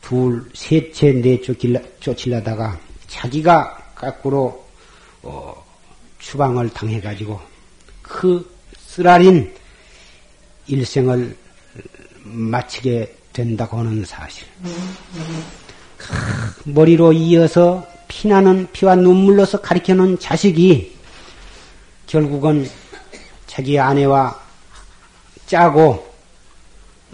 [0.00, 4.64] 둘, 셋째 내쫓길라, 쫓으려다가 자기가 거꾸로
[5.22, 5.64] 어,
[6.20, 7.40] 추방을 당해가지고
[8.02, 8.48] 그
[8.78, 9.52] 쓰라린
[10.68, 11.36] 일생을
[12.22, 14.46] 마치게 된다고 하는 사실.
[16.64, 20.92] 머리로 이어서 피나는 피와 눈물로서 가리켜놓은 자식이
[22.06, 22.68] 결국은
[23.46, 24.40] 자기 아내와
[25.46, 26.12] 짜고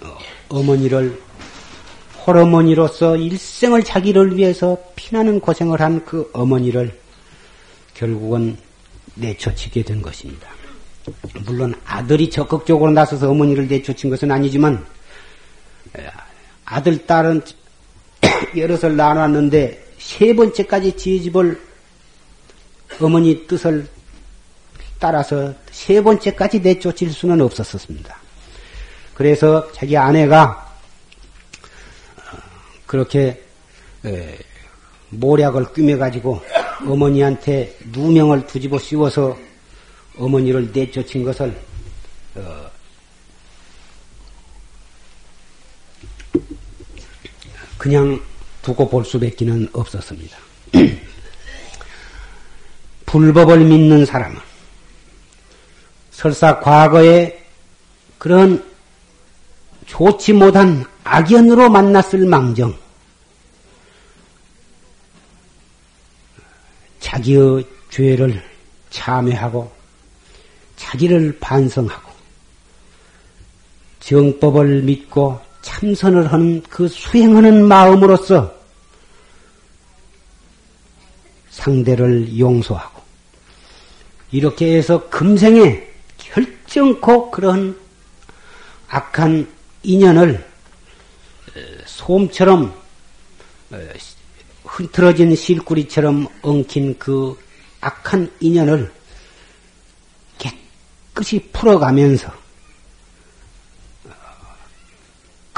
[0.02, 0.18] 어,
[0.48, 1.20] 어머니를
[2.26, 6.98] 홀어머니로서 일생을 자기를 위해서 피나는 고생을 한 그 어머니를
[7.94, 8.56] 결국은
[9.14, 10.48] 내쫓게 된 것입니다.
[11.46, 14.84] 물론 아들이 적극적으로 나서서 어머니를 내쫓은 것은 아니지만
[16.64, 17.42] 아들, 딸은
[18.56, 21.60] 여럿을 나눴는데 세 번째까지 지집을
[23.00, 23.86] 어머니 뜻을
[24.98, 28.16] 따라서 세 번째까지 내쫓을 수는 없었습니다.
[29.14, 30.74] 그래서 자기 아내가
[32.86, 33.42] 그렇게
[35.10, 36.40] 모략을 꿰매가지고
[36.86, 39.36] 어머니한테 누명을 두집어 씌워서
[40.16, 41.56] 어머니를 내쫓은 것을
[47.78, 48.20] 그냥
[48.62, 50.36] 두고 볼 수밖에는 없었습니다.
[53.06, 54.36] 불법을 믿는 사람은
[56.10, 57.42] 설사 과거에
[58.18, 58.62] 그런
[59.86, 62.76] 좋지 못한 악연으로 만났을 망정
[67.00, 68.42] 자기의 죄를
[68.90, 69.72] 참회하고
[70.76, 72.12] 자기를 반성하고
[74.00, 78.54] 정법을 믿고 참선을 하는 그 수행하는 마음으로서
[81.50, 83.02] 상대를 용서하고
[84.30, 85.86] 이렇게 해서 금생에
[86.18, 87.78] 결정코 그런
[88.88, 89.48] 악한
[89.82, 90.46] 인연을
[91.86, 92.74] 솜처럼
[94.64, 97.38] 흐트러진 실구리처럼 엉킨 그
[97.80, 98.92] 악한 인연을
[100.38, 102.32] 깨끗이 풀어가면서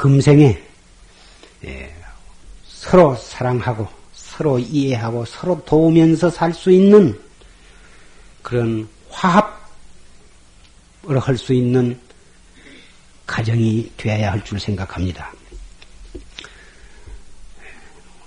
[0.01, 0.59] 금생에
[2.65, 7.21] 서로 사랑하고 서로 이해하고 서로 도우면서 살 수 있는
[8.41, 9.59] 그런 화합을
[11.21, 12.01] 할 수 있는
[13.27, 15.31] 가정이 되어야 할 줄 생각합니다.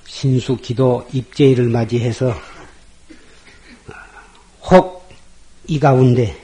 [0.06, 2.32] 신수 기도 입제일을 맞이해서
[4.70, 5.10] 혹
[5.66, 6.40] 이 가운데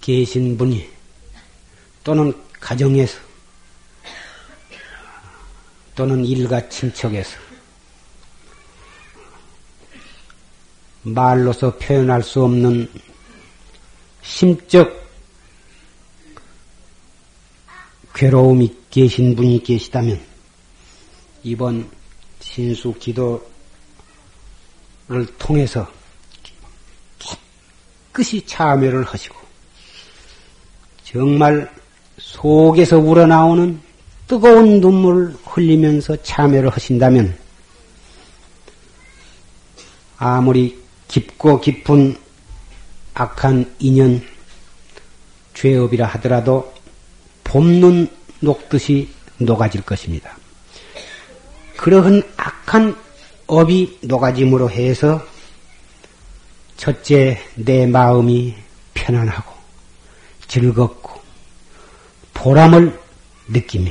[0.00, 0.88] 계신 분이
[2.04, 3.29] 또는 가정에서
[5.94, 7.38] 또는 일가 친척에서
[11.02, 12.90] 말로서 표현할 수 없는
[14.22, 15.00] 심적
[18.14, 20.20] 괴로움이 계신 분이 계시다면
[21.42, 21.90] 이번
[22.40, 23.40] 신수 기도를
[25.38, 25.90] 통해서
[27.18, 29.38] 깨끗이 참여를 하시고
[31.04, 31.72] 정말
[32.18, 33.80] 속에서 우러나오는
[34.30, 37.36] 뜨거운 눈물을 흘리면서 참여를 하신다면
[40.18, 40.78] 아무리
[41.08, 42.16] 깊고 깊은
[43.12, 44.24] 악한 인연,
[45.54, 46.72] 죄업이라 하더라도
[47.42, 48.08] 봄눈
[48.38, 49.08] 녹듯이
[49.38, 50.36] 녹아질 것입니다.
[51.76, 52.96] 그러한 악한
[53.48, 55.26] 업이 녹아짐으로 해서
[56.76, 58.54] 첫째 내 마음이
[58.94, 59.52] 편안하고
[60.46, 61.20] 즐겁고
[62.32, 62.96] 보람을
[63.48, 63.90] 느끼며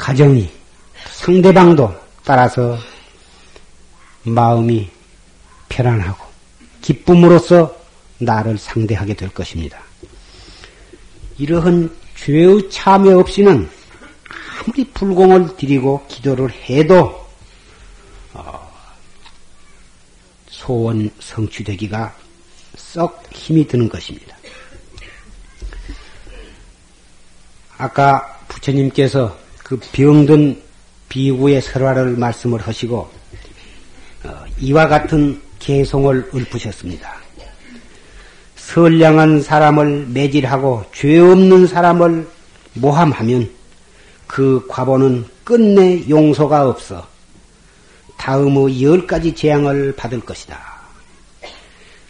[0.00, 0.50] 가정이
[1.12, 1.94] 상대방도
[2.24, 2.78] 따라서
[4.22, 4.90] 마음이
[5.68, 6.26] 편안하고
[6.80, 7.76] 기쁨으로써
[8.18, 9.78] 나를 상대하게 될 것입니다.
[11.36, 13.68] 이러한 죄의 참여 없이는
[14.62, 17.26] 아무리 불공을 드리고 기도를 해도
[18.32, 18.72] 어,
[20.48, 22.16] 소원 성취되기가
[22.76, 24.36] 썩 힘이 드는 것입니다.
[27.76, 30.60] 아까 부처님께서 그 병든
[31.08, 33.08] 비구의 설화를 말씀을 하시고
[34.24, 37.14] 어, 이와 같은 개송을 읊으셨습니다.
[38.56, 42.28] 선량한 사람을 매질하고 죄 없는 사람을
[42.74, 43.48] 모함하면
[44.26, 47.06] 그 과보는 끝내 용서가 없어
[48.16, 50.58] 다음의 열 가지 재앙을 받을 것이다.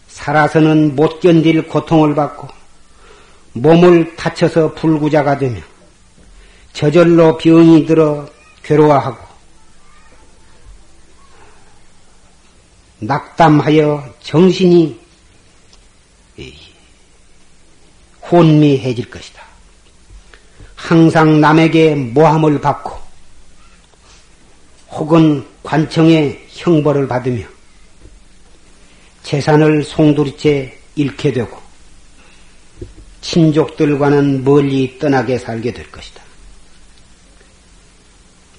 [0.09, 2.49] 살아서는 못 견딜 고통을 받고
[3.53, 5.61] 몸을 다쳐서 불구자가 되며
[6.73, 8.29] 저절로 병이 들어
[8.63, 9.31] 괴로워하고
[13.01, 15.01] 낙담하여 정신이
[18.31, 19.43] 혼미해질 것이다.
[20.77, 22.99] 항상 남에게 모함을 받고
[24.91, 27.47] 혹은 관청의 형벌을 받으며
[29.23, 31.59] 재산을 송두리째 잃게 되고
[33.21, 36.30] 친족들과는 멀리 떠나게 살게 될 것이다.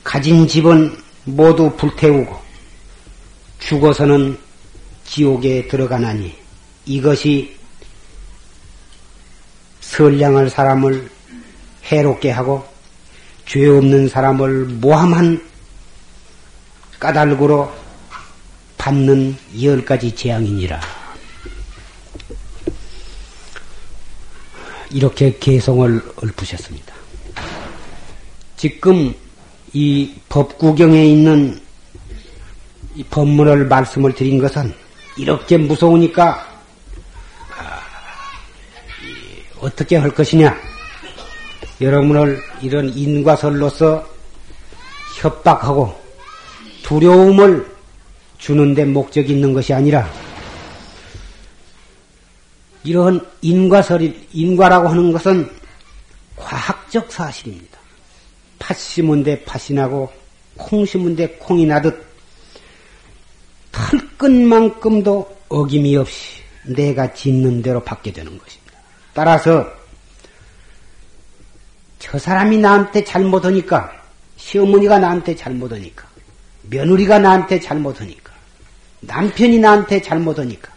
[0.04, 2.40] 가진 집은 모두 불태우고
[3.60, 4.38] 죽어서는
[5.06, 6.36] 지옥에 들어가나니
[6.86, 7.56] 이것이
[9.82, 11.10] 선량할 사람을
[11.86, 12.66] 해롭게 하고
[13.46, 15.46] 죄 없는 사람을 모함한
[17.00, 17.72] 까닭으로
[18.78, 20.80] 받는 열 가지 재앙이니라.
[24.92, 26.94] 이렇게 개성을 읊으셨습니다.
[28.58, 29.14] 지금
[29.74, 31.60] 이 법구경에 있는
[32.96, 34.74] 이 법문을 말씀을 드린 것은
[35.18, 36.46] 이렇게 무서우니까
[37.58, 37.80] 아,
[39.60, 40.58] 어떻게 할 것이냐?
[41.80, 44.08] 여러분을 이런 인과설로서
[45.20, 46.00] 협박하고
[46.84, 47.66] 두려움을
[48.38, 50.10] 주는데 목적이 있는 것이 아니라
[52.84, 55.50] 이러한 인과설이 인과라고 하는 것은
[56.36, 57.81] 과학적 사실입니다.
[58.62, 60.12] 팥 심은 데 팥이 나고
[60.56, 62.06] 콩 심은 데 콩이 나듯
[63.72, 68.78] 털끝만큼도 어김이 없이 내가 짓는 대로 받게 되는 것입니다.
[69.14, 69.66] 따라서
[71.98, 73.92] 저 사람이 나한테 잘못하니까
[74.38, 76.08] 시어머니가 나한테 잘못하니까
[76.64, 78.32] 며느리가 나한테 잘못하니까
[79.00, 80.72] 남편이 나한테 잘못하니까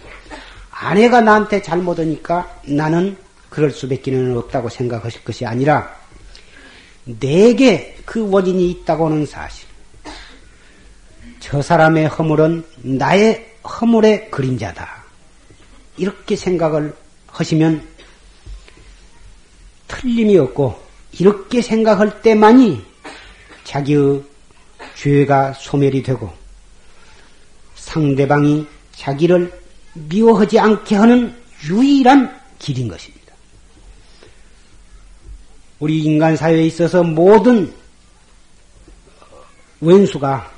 [0.70, 3.16] 아내가 나한테 잘못하니까 나는
[3.50, 6.03] 그럴 수밖에 없다고 생각하실 것이 아니라
[7.04, 9.66] 내게 그 원인이 있다고 하는 사실.
[11.40, 15.04] 저 사람의 허물은 나의 허물의 그림자다.
[15.96, 16.94] 이렇게 생각을
[17.28, 17.86] 하시면
[19.88, 20.80] 틀림이 없고
[21.18, 22.82] 이렇게 생각할 때만이
[23.64, 24.22] 자기의
[24.96, 26.32] 죄가 소멸이 되고
[27.76, 29.52] 상대방이 자기를
[29.94, 31.36] 미워하지 않게 하는
[31.68, 33.13] 유일한 길인 것입니다.
[35.84, 37.70] 우리 인간 사회에 있어서 모든
[39.82, 40.50] 왼수가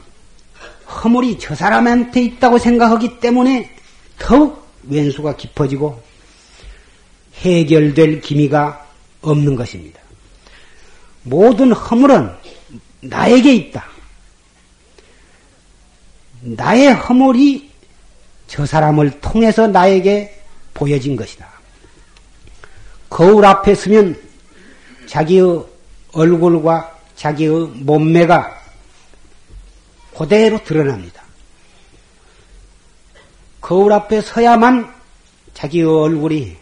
[1.03, 3.75] 허물이 저 사람한테 있다고 생각하기 때문에
[4.21, 6.01] 더욱 왼수가 깊어지고
[7.41, 8.87] 해결될 기미가
[9.21, 10.01] 없는 것입니다.
[11.25, 12.31] 모든 허물은
[13.01, 13.85] 나에게 있다.
[16.41, 17.69] 나의 허물이
[18.47, 20.41] 저 사람을 통해서 나에게
[20.73, 21.49] 보여진 것이다.
[23.11, 24.26] 거울 앞에 서면
[25.07, 25.65] 자기의
[26.13, 28.57] 얼굴과 자기의 몸매가
[30.17, 31.23] 그대로 드러납니다.
[33.61, 34.95] 거울 앞에 서야만
[35.55, 36.57] 자기의 얼굴이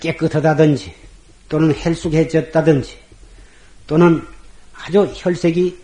[0.00, 0.94] 깨끗하다든지
[1.48, 2.98] 또는 헬쑥해졌다든지
[3.86, 4.26] 또는
[4.74, 5.78] 아주 혈색이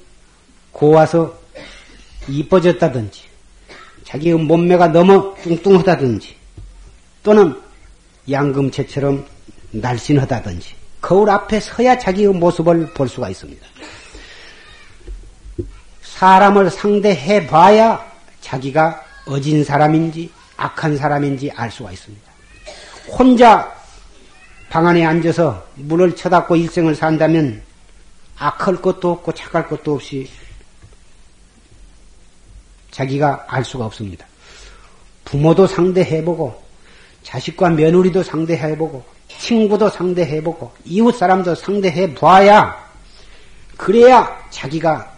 [0.73, 1.39] 고와서
[2.27, 3.23] 이뻐졌다든지
[4.05, 6.35] 자기의 몸매가 너무 뚱뚱하다든지
[7.23, 7.68] 또는
[8.31, 9.27] 양금채처럼
[9.71, 13.67] 날씬하다든지 거울 앞에 서야 자기의 모습을 볼 수가 있습니다.
[16.03, 18.05] 사람을 상대해 봐야
[18.41, 22.29] 자기가 어진 사람인지 악한 사람인지 알 수가 있습니다.
[23.17, 23.73] 혼자
[24.69, 27.63] 방 안에 앉아서 문을 쳐닫고 일생을 산다면
[28.37, 30.29] 악할 것도 없고 착할 것도 없이
[32.91, 34.27] 자기가 알 수가 없습니다.
[35.25, 36.68] 부모도 상대해보고
[37.29, 39.05] 자식과 며느리도 상대해보고
[39.39, 42.75] 친구도 상대해보고 이웃 사람도 상대해 봐야
[43.77, 45.13] 그래야 자기가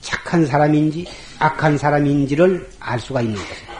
[0.00, 1.06] 착한 사람인지
[1.38, 3.74] 악한 사람인지를 알 수가 있는 것입니다.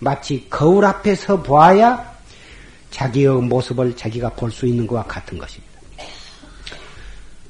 [0.00, 2.14] 마치 거울 앞에 서 보아야
[2.90, 5.80] 자기의 모습을 자기가 볼 수 있는 것과 같은 것입니다.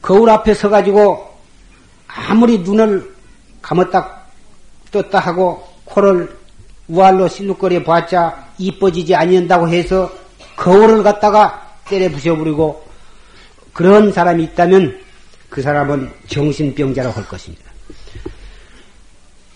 [0.00, 1.34] 거울 앞에 서가지고
[2.06, 3.12] 아무리 눈을
[3.60, 4.22] 감았다
[4.92, 6.43] 떴다 하고 코를
[6.88, 10.10] 우알로 실룩거려 봤자 이뻐지지 아니한다고 해서
[10.56, 12.84] 거울을 갖다가 때려 부셔버리고
[13.72, 15.00] 그런 사람이 있다면
[15.48, 17.64] 그 사람은 정신병자로 할 것입니다.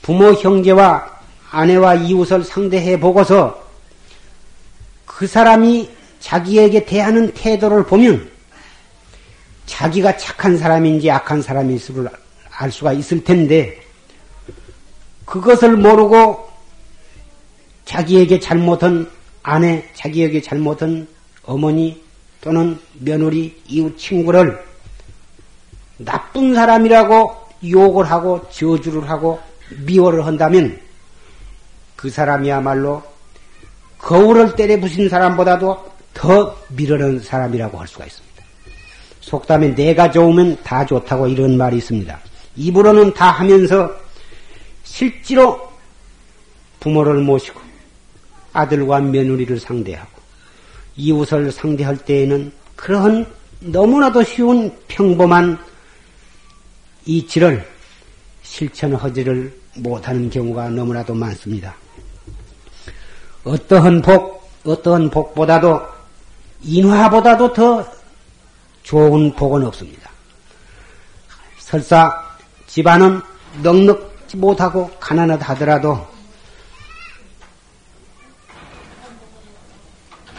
[0.02, 1.18] 부모, 형제와
[1.50, 3.62] 아내와 이웃을 상대해 보고서
[5.04, 8.30] 그 사람이 자기에게 대하는 태도를 보면
[9.66, 12.08] 자기가 착한 사람인지 악한 사람인지를
[12.50, 13.80] 알 수가 있을 텐데
[15.24, 16.47] 그것을 모르고
[17.88, 19.10] 자기에게 잘못한
[19.42, 21.08] 아내, 자기에게 잘못한
[21.42, 22.02] 어머니
[22.42, 24.62] 또는 며느리, 이웃 친구를
[25.96, 27.34] 나쁜 사람이라고
[27.66, 29.40] 욕을 하고 저주를 하고
[29.86, 30.78] 미워를 한다면
[31.96, 33.02] 그 사람이야말로
[33.96, 38.44] 거울을 때려 부신 사람보다도 더 미르는 사람이라고 할 수가 있습니다.
[39.20, 42.20] 속담에 내가 좋으면 다 좋다고 이런 말이 있습니다.
[42.54, 43.90] 입으로는 다 하면서
[44.84, 45.72] 실제로
[46.80, 47.67] 부모를 모시고
[48.52, 50.10] 아들과 며느리를 상대하고
[50.96, 53.26] 이웃을 상대할 때에는 그러한
[53.60, 55.58] 너무나도 쉬운 평범한
[57.06, 57.66] 이치를
[58.42, 61.74] 실천하지를 못하는 경우가 너무나도 많습니다.
[63.44, 65.80] 어떠한 복, 어떠한 복보다도
[66.62, 67.86] 인화보다도 더
[68.82, 70.10] 좋은 복은 없습니다.
[71.58, 72.10] 설사
[72.66, 73.20] 집안은
[73.62, 76.06] 넉넉지 못하고 가난하다 하더라도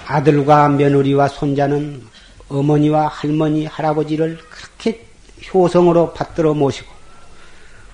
[0.10, 2.02] 아들과 며느리와 손자는
[2.50, 5.06] 어머니와 할머니, 할아버지를 그렇게
[5.54, 6.90] 효성으로 받들어 모시고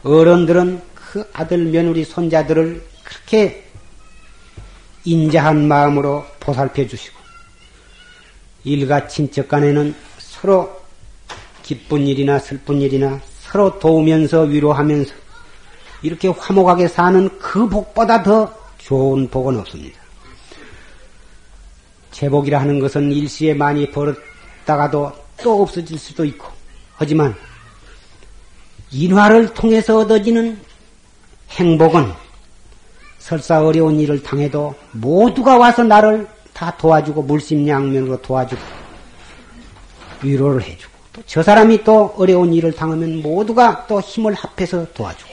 [0.03, 3.65] 어른들은 그 아들, 며느리, 손자들을 그렇게
[5.03, 7.17] 인자한 마음으로 보살펴 주시고
[8.63, 10.81] 일가 친척 간에는 서로
[11.63, 15.13] 기쁜 일이나 슬픈 일이나 서로 도우면서 위로하면서
[16.01, 20.04] 이렇게 화목하게 사는 그 복보다 더 좋은 복은 없습니다.
[22.15, 25.11] 제복이라 하는 것은 일시에 많이 벌었다가도
[25.43, 26.47] 또 없어질 수도 있고,
[26.95, 27.35] 하지만
[28.89, 30.57] 인화를 통해서 얻어지는
[31.49, 32.13] 행복은
[33.19, 38.61] 설사 어려운 일을 당해도 모두가 와서 나를 다 도와주고 물심양면으로 도와주고
[40.23, 45.31] 위로를 해주고 또 저 사람이 또 어려운 일을 당하면 모두가 또 힘을 합해서 도와주고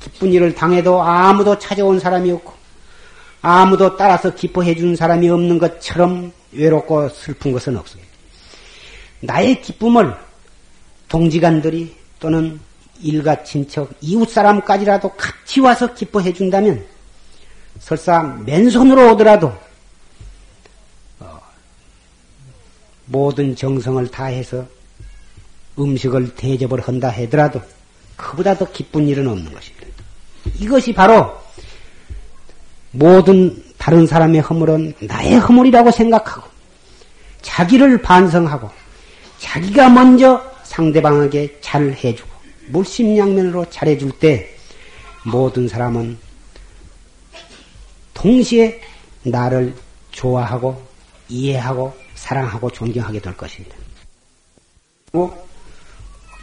[0.00, 2.52] 기쁜 일을 당해도 아무도 찾아온 사람이 없고
[3.42, 8.10] 아무도 따라서 기뻐해 주는 사람이 없는 것처럼 외롭고 슬픈 것은 없습니다.
[9.20, 10.14] 나의 기쁨을
[11.08, 12.60] 동지간들이 또는
[13.02, 16.86] 일가 친척, 이웃 사람까지라도 같이 와서 기뻐해 준다면
[17.80, 19.52] 설사 맨손으로 오더라도
[21.18, 21.40] 어,
[23.06, 24.64] 모든 정성을 다해서
[25.76, 27.60] 음식을 대접을 한다 하더라도
[28.16, 29.88] 그보다 더 기쁜 일은 없는 것입니다.
[30.60, 31.41] 이것이 바로
[32.92, 36.48] 모든 다른 사람의 허물은 나의 허물이라고 생각하고
[37.40, 38.70] 자기를 반성하고
[39.38, 42.30] 자기가 먼저 상대방에게 잘 해주고
[42.68, 44.54] 물심양면으로 잘해줄 때
[45.24, 46.18] 모든 사람은
[48.14, 48.80] 동시에
[49.24, 49.74] 나를
[50.12, 50.80] 좋아하고
[51.28, 53.76] 이해하고 사랑하고 존경하게 될 것입니다.
[55.12, 55.46] 뭐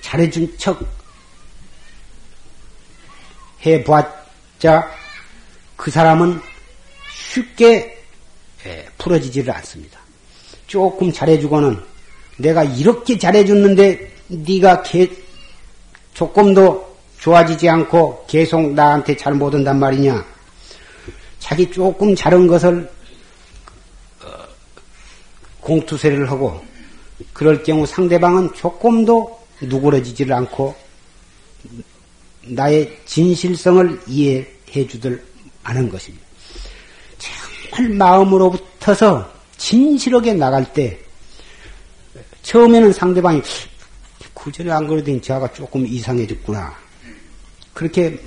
[0.02, 0.80] 잘해준 척
[3.66, 4.90] 해보았자
[5.80, 6.42] 그 사람은
[7.32, 7.98] 쉽게
[8.66, 9.98] 예, 풀어지지를 않습니다.
[10.68, 11.82] 조금 잘해주고는
[12.38, 15.10] 내가 이렇게 잘해줬는데 네가 개,
[16.14, 20.26] 조금도 좋아지지 않고 계속 나한테 잘 못한단 말이냐.
[21.40, 22.92] 자기 조금 잘한 것을
[24.22, 24.28] 어,
[25.62, 26.62] 공투세를 하고
[27.32, 30.76] 그럴 경우 상대방은 조금도 누그러지지를 않고
[32.42, 35.29] 나의 진실성을 이해해 주들
[35.70, 36.26] 않은 것입니다.
[37.18, 41.00] 정말 마음으로부터서 진실하게 나갈 때
[42.44, 43.42] 처음에는 상대방이
[44.34, 46.76] 구전에 안 그러더니 저가 조금 이상해졌구나.
[47.74, 48.20] 그렇게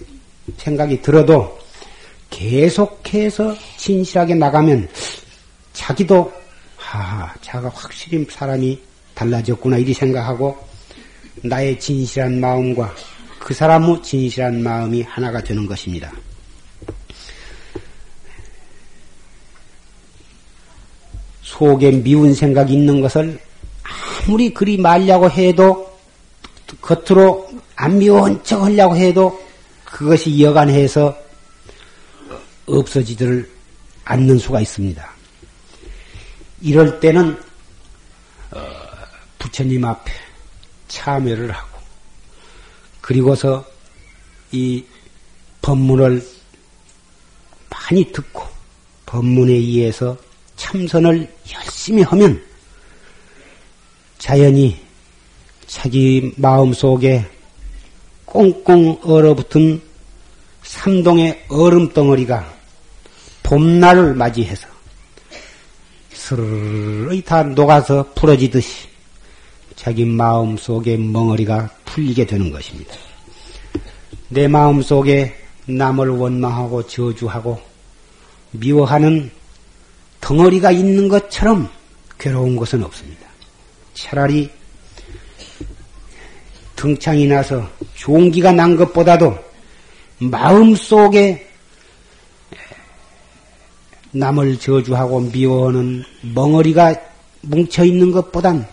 [0.57, 1.59] 생각이 들어도
[2.31, 4.89] 계속해서 진실하게 나가면
[5.73, 6.33] 자기도
[6.93, 8.81] 아, 자가 확실히 사람이
[9.15, 10.57] 달라졌구나 이리 생각하고
[11.43, 12.95] 나의 진실한 마음과
[13.39, 16.13] 그 사람의 진실한 마음이 하나가 되는 것입니다.
[21.53, 23.39] 속에 미운 생각이 있는 것을
[24.27, 25.93] 아무리 그리 말려고 해도
[26.81, 29.39] 겉으로 안 미운 척 하려고 해도
[29.85, 31.15] 그것이 여간해서
[32.67, 33.51] 없어지지를
[34.05, 35.13] 않는 수가 있습니다.
[36.63, 37.39] 이럴 때는
[38.53, 38.61] 어,
[39.39, 40.11] 부처님 앞에
[40.89, 41.79] 참여를 하고
[43.03, 43.65] 그리고서
[44.53, 44.85] 이
[45.61, 46.27] 법문을
[47.69, 48.47] 많이 듣고
[49.05, 50.17] 법문에 의해서
[50.63, 52.41] 참선을 열심히 하면
[54.19, 54.79] 자연히
[55.67, 57.27] 자기 마음 속에
[58.25, 59.83] 꽁꽁 얼어붙은
[60.63, 62.55] 삼동의 얼음 덩어리가
[63.43, 64.69] 봄날을 맞이해서
[66.13, 68.89] 스르르 다 녹아서 풀어지듯이
[69.75, 72.95] 자기 마음 속의 멍어리가 풀리게 되는 것입니다.
[74.29, 75.35] 내 마음 속에
[75.67, 77.61] 남을 원망하고 저주하고
[78.53, 79.42] 미워하는
[80.23, 81.69] 덩어리가 있는 것처럼
[82.19, 83.27] 괴로운 것은 없습니다.
[83.93, 84.51] 차라리
[86.77, 89.37] 등창이 나서 종기가 난 것보다도
[90.19, 91.47] 마음 속에
[94.13, 96.05] 남을 저주하고 미워하는
[96.35, 96.95] 멍어리가
[97.43, 98.67] 뭉쳐 있는 것보단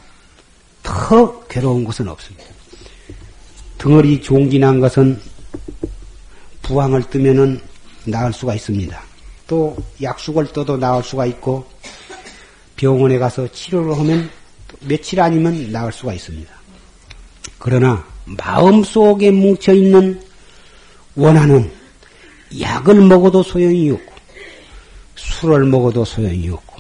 [0.84, 2.46] 더 괴로운 것은 없습니다.
[3.78, 5.20] 덩어리 종진한 것은
[6.62, 7.60] 부항을 뜨면은
[8.06, 9.09] 나을 수가 있습니다.
[9.50, 11.66] 또 약숙을 떠도 나을 수가 있고
[12.76, 14.30] 병원에 가서 치료를 하면
[14.82, 16.54] 며칠 아니면 나을 수가 있습니다.
[17.58, 20.22] 그러나 마음 속에 뭉쳐 있는
[21.16, 21.72] 원한은
[22.62, 24.14] 약을 먹어도 소용이 없고
[25.16, 26.80] 술을 먹어도 소용이 없고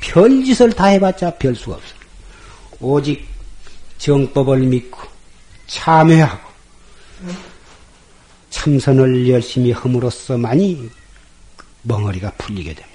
[0.00, 2.00] 별짓을 다 해봤자 별 수가 없어요.
[2.80, 3.28] 오직
[3.98, 5.00] 정법을 믿고
[5.66, 6.48] 참회하고
[8.48, 10.99] 참선을 열심히 함으로써만이
[11.82, 12.90] 멍어리가 풀리게 됩니다.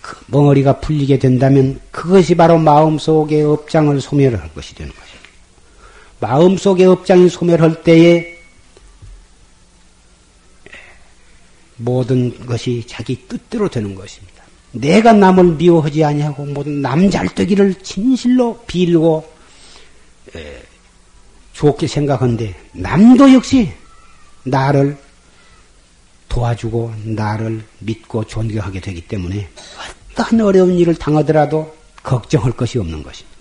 [0.00, 5.28] 그 멍어리가 풀리게 된다면 그것이 바로 마음속의 업장을 소멸할 것이 되는 것입니다.
[6.20, 8.36] 마음속의 업장이 소멸할 때에
[11.76, 14.44] 모든 것이 자기 뜻대로 되는 것입니다.
[14.72, 19.30] 내가 남을 미워하지 아니하고 모든 남잘되기를 진실로 빌고
[20.36, 20.62] 에,
[21.52, 23.72] 좋게 생각한데 남도 역시
[24.44, 24.96] 나를
[26.36, 29.48] 도와주고 나를 믿고 존경하게 되기 때문에
[30.12, 33.36] 어떠한 어려운 일을 당하더라도 걱정할 것이 없는 것입니다.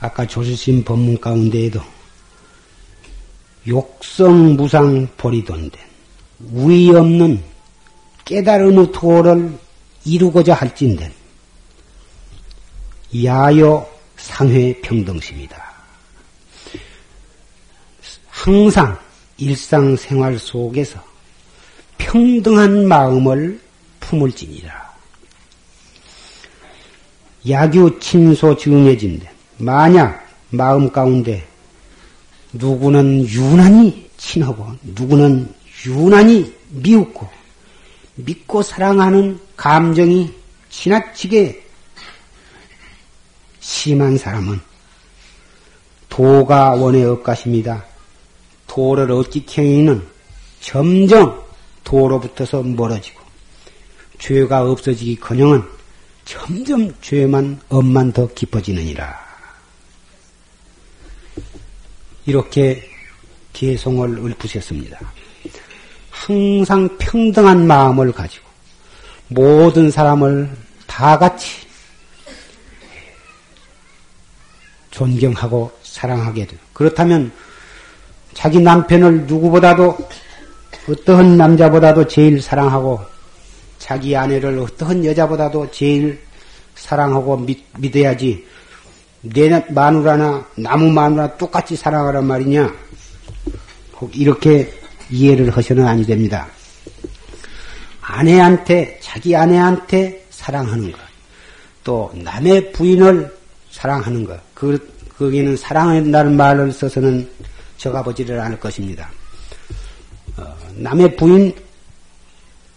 [0.00, 1.80] 아까 조수심 법문 가운데에도
[3.68, 5.80] 욕성 무상 보리돈된
[6.54, 7.40] 우위 없는
[8.24, 9.56] 깨달은 도를
[10.04, 11.12] 이루고자 할진된
[13.24, 15.61] 야요 상회 평등심이다.
[18.42, 18.98] 항상
[19.36, 21.00] 일상생활 속에서
[21.96, 23.60] 평등한 마음을
[24.00, 24.92] 품을지니라.
[27.48, 31.46] 야규 친소 증해진데 만약 마음 가운데
[32.52, 35.54] 누구는 유난히 친하고 누구는
[35.86, 37.28] 유난히 미웃고
[38.16, 40.34] 믿고 사랑하는 감정이
[40.68, 41.64] 지나치게
[43.60, 44.60] 심한 사람은
[46.08, 47.91] 도가 원의 업가십니다.
[48.72, 50.02] 도를 얻기 경에는
[50.60, 51.42] 점점
[51.84, 53.20] 도로부터서 멀어지고
[54.18, 55.62] 죄가 없어지기 커녕은
[56.24, 59.20] 점점 죄만 업만 더 깊어지느니라.
[62.24, 62.88] 이렇게
[63.52, 64.98] 개송을 읊으셨습니다.
[66.10, 68.46] 항상 평등한 마음을 가지고
[69.28, 70.50] 모든 사람을
[70.86, 71.66] 다 같이
[74.90, 76.60] 존경하고 사랑하게 돼요.
[76.72, 77.32] 그렇다면
[78.34, 79.96] 자기 남편을 누구보다도
[80.88, 83.00] 어떠한 남자보다도 제일 사랑하고
[83.78, 86.20] 자기 아내를 어떠한 여자보다도 제일
[86.74, 88.44] 사랑하고 믿, 믿어야지
[89.22, 92.74] 내 마누라나 나무 마누라 똑같이 사랑하란 말이냐?
[94.12, 94.72] 이렇게
[95.10, 96.48] 이해를 하셔는 아니 됩니다.
[98.00, 100.98] 아내한테, 자기 아내한테 사랑하는 것.
[101.84, 103.32] 또 남의 부인을
[103.70, 104.40] 사랑하는 것.
[104.54, 107.28] 그, 거기는 사랑한다는 말을 써서는
[107.82, 109.10] 적어보지를 않을 것입니다.
[110.36, 111.52] 어, 남의 부인,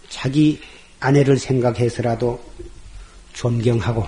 [0.08, 0.60] 자기
[0.98, 2.42] 아내를 생각해서라도
[3.32, 4.04] 존경하고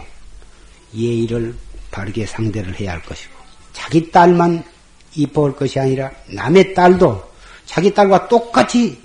[0.94, 1.54] 예의를
[1.90, 3.32] 바르게 상대를 해야 할 것이고
[3.72, 4.64] 자기 딸만
[5.14, 7.28] 이뻐할 것이 아니라 남의 딸도
[7.64, 9.00] 자기 딸과 똑같이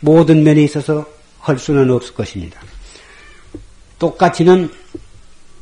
[0.00, 1.06] 모든 면에 있어서
[1.38, 2.60] 할 수는 없을 것입니다.
[3.98, 4.70] 똑같이는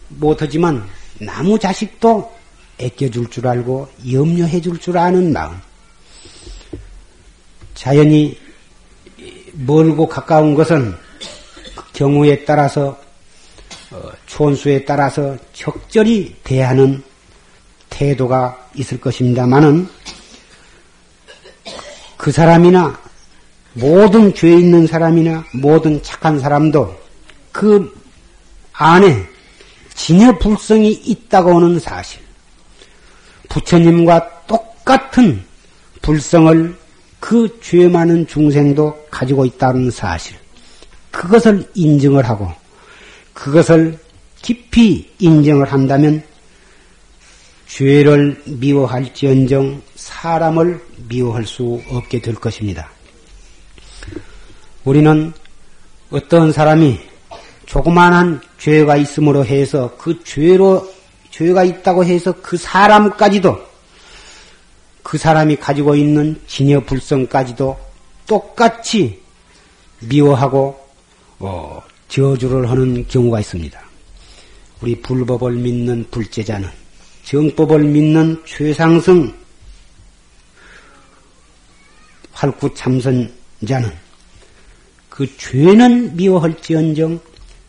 [0.08, 2.41] 못하지만 나무 자식도
[2.78, 5.56] 애껴줄 줄 알고 염려해 줄 줄 아는 마음.
[7.74, 8.38] 자연히
[9.52, 10.94] 멀고 가까운 것은
[11.92, 12.98] 경우에 따라서
[13.90, 17.02] 어, 촌수에 따라서 적절히 대하는
[17.90, 19.86] 태도가 있을 것입니다만은
[22.16, 22.98] 그 사람이나
[23.74, 26.98] 모든 죄 있는 사람이나 모든 착한 사람도
[27.52, 27.94] 그
[28.72, 29.26] 안에
[29.94, 32.21] 진여 불성이 있다고 하는 사실,
[33.52, 35.44] 부처님과 똑같은
[36.00, 36.74] 불성을
[37.20, 40.36] 그 죄 많은 중생도 가지고 있다는 사실,
[41.10, 42.50] 그것을 인정을 하고
[43.34, 43.98] 그것을
[44.40, 46.22] 깊이 인정을 한다면
[47.68, 52.90] 죄를 미워할지언정 사람을 미워할 수 없게 될 것입니다.
[54.84, 55.32] 우리는
[56.10, 56.98] 어떤 사람이
[57.66, 60.92] 조그만한 죄가 있음으로 해서 그 죄로
[61.32, 63.72] 죄가 있다고 해서 그 사람까지도
[65.02, 67.76] 그 사람이 가지고 있는 진여 불성까지도
[68.26, 69.20] 똑같이
[70.00, 70.78] 미워하고
[71.40, 73.80] 어, 저주를 하는 경우가 있습니다.
[74.80, 76.68] 우리 불법을 믿는 불제자는
[77.24, 79.32] 정법을 믿는 최상승
[82.32, 83.92] 활구 참선자는
[85.08, 87.20] 그 죄는 미워할지언정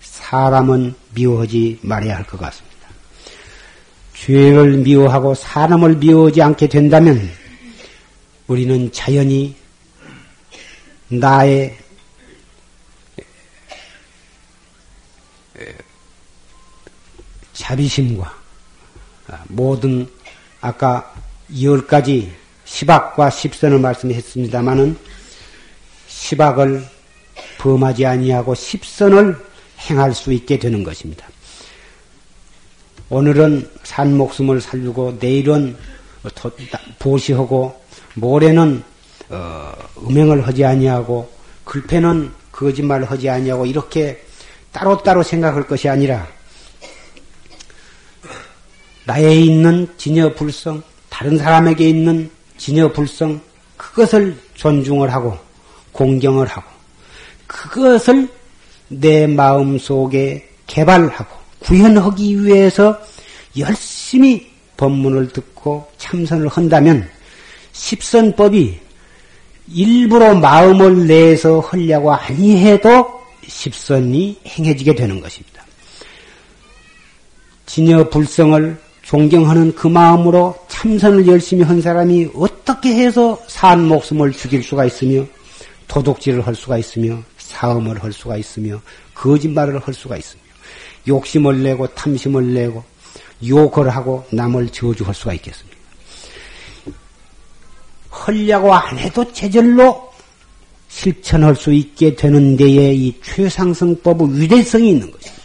[0.02, 2.73] 사람은 미워하지 말아야 할 것 같습니다.
[4.26, 7.30] 죄를 미워하고 사람을 미워하지 않게 된다면
[8.48, 9.54] 우리는 자연히
[11.10, 11.78] 나의
[17.52, 18.34] 자비심과
[19.50, 20.08] 모든
[20.62, 21.14] 아까
[21.62, 22.32] 열 가지
[22.64, 24.98] 시박과 십선을 말씀했습니다마는
[26.08, 26.86] 시박을
[27.58, 29.38] 범하지 아니하고 십선을
[29.90, 31.33] 행할 수 있게 되는 것입니다.
[33.14, 35.78] 오늘은 산 목숨을 살리고 내일은
[36.98, 37.80] 보시하고
[38.16, 38.84] 모레는
[39.30, 41.30] 어, 음행을 하지 아니하고
[41.64, 44.20] 글패는 거짓말을 하지 아니하고 이렇게
[44.72, 46.28] 따로따로 생각할 것이 아니라
[49.06, 53.40] 나에 있는 진여 불성, 다른 사람에게 있는 진여 불성,
[53.78, 55.38] 그것을 존중을 하고
[55.92, 56.68] 공경을 하고
[57.46, 58.28] 그것을
[58.88, 63.00] 내 마음 속에 개발하고 구현하기 위해서
[63.58, 67.08] 열심히 법문을 듣고 참선을 한다면
[67.72, 68.80] 십선법이
[69.74, 75.64] 일부러 마음을 내서 하려고 아니해도 십선이 행해지게 되는 것입니다.
[77.66, 84.86] 진여 불성을 존경하는 그 마음으로 참선을 열심히 한 사람이 어떻게 해서 산 목숨을 죽일 수가
[84.86, 85.26] 있으며
[85.88, 88.82] 도둑질을 할 수가 있으며 사음을 할 수가 있으며
[89.14, 90.43] 거짓말을 할 수가 있으며
[91.08, 92.84] 욕심을 내고 탐심을 내고
[93.46, 95.78] 욕을 하고 남을 저주할 수가 있겠습니까?
[98.12, 100.12] 헐려고 안 해도 제절로
[100.88, 105.44] 실천할 수 있게 되는 데에 이 최상승법의 위대성이 있는 것입니다.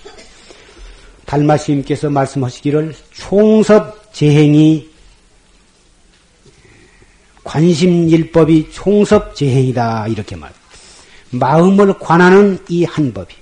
[1.25, 4.89] 달마스님께서 말씀하시기를 총섭 재행이
[7.45, 10.53] 관심일법이 총섭 재행이다 이렇게 말.
[11.31, 13.35] 마음을 관하는 이 한 법이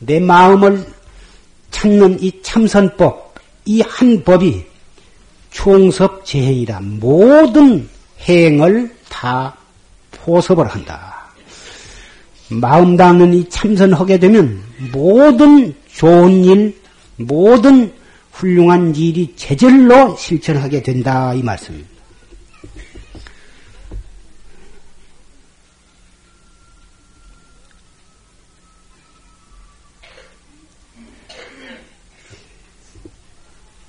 [0.00, 0.86] 내 마음을
[1.70, 3.34] 찾는 이 참선법
[3.66, 4.64] 이 한 법이
[5.50, 6.80] 총섭 재행이다.
[6.82, 7.88] 모든
[8.20, 9.56] 행을 다
[10.10, 11.28] 포섭을 한다.
[12.50, 14.62] 마음 닿는 이 참선하게 되면
[14.92, 16.80] 모든 좋은 일,
[17.16, 17.92] 모든
[18.32, 21.97] 훌륭한 일이 제절로 실천하게 된다 이 말씀입니다.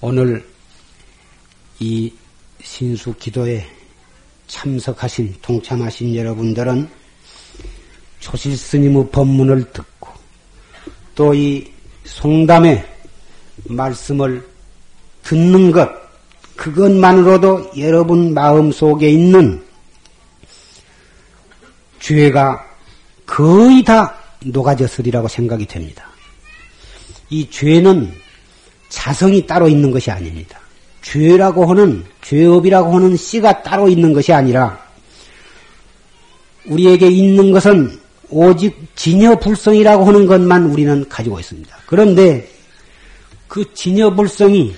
[0.02, 0.46] 오늘
[1.80, 2.14] 이
[2.62, 3.66] 신수 기도에
[4.48, 6.90] 참석하신 동참하신 여러분들은
[8.20, 10.10] 조실 스님의 법문을 듣고
[11.16, 11.80] 또 이
[12.10, 12.86] 송담의
[13.66, 14.48] 말씀을
[15.24, 15.90] 듣는 것
[16.56, 19.64] 그것만으로도 여러분 마음 속에 있는
[22.00, 22.66] 죄가
[23.26, 26.10] 거의 다 녹아졌으리라고 생각이 됩니다.
[27.30, 28.12] 이 죄는
[28.90, 30.60] 자성이 따로 있는 것이 아닙니다.
[31.02, 34.80] 죄라고 하는 죄업이라고 하는 씨가 따로 있는 것이 아니라
[36.66, 41.76] 우리에게 있는 것은 오직 진여불성이라고 하는 것만 우리는 가지고 있습니다.
[41.88, 42.50] 그런데
[43.48, 44.76] 그 진여불성이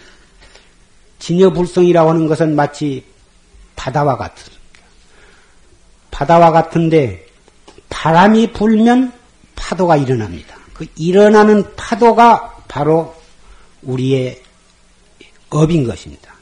[1.20, 3.04] 진여불성이라고 하는 것은 마치
[3.76, 4.62] 바다와 같습니다.
[6.12, 7.26] 바다와 같은데
[7.90, 9.12] 바람이 불면
[9.56, 10.56] 파도가 일어납니다.
[10.74, 13.14] 그 일어나는 파도가 바로
[13.84, 14.42] 우리의
[15.50, 16.34] 업인 것입니다.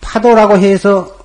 [0.00, 1.16] 파도라고 해서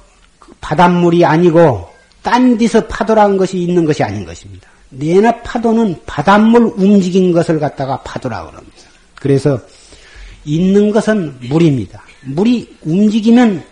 [0.61, 1.89] 바닷물이 아니고
[2.21, 4.69] 딴 데서 파도라는 것이 있는 것이 아닌 것입니다.
[4.89, 8.77] 내나 파도는 바닷물 움직인 것을 갖다가 파도라고 합니다.
[9.15, 9.59] 그래서
[10.43, 12.03] 있는 것은 물입니다.
[12.21, 13.63] 물이 움직이면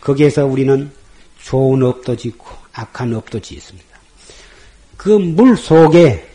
[0.00, 0.90] 거기에서 우리는
[1.42, 3.88] 좋은 업도 짓고 악한 업도 짓습니다.
[4.96, 6.28] 그 물 속에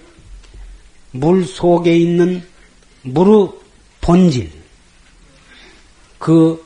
[1.11, 2.43] 물 속에 있는
[3.03, 3.49] 물의
[4.05, 4.51] 본질,
[6.19, 6.63] 그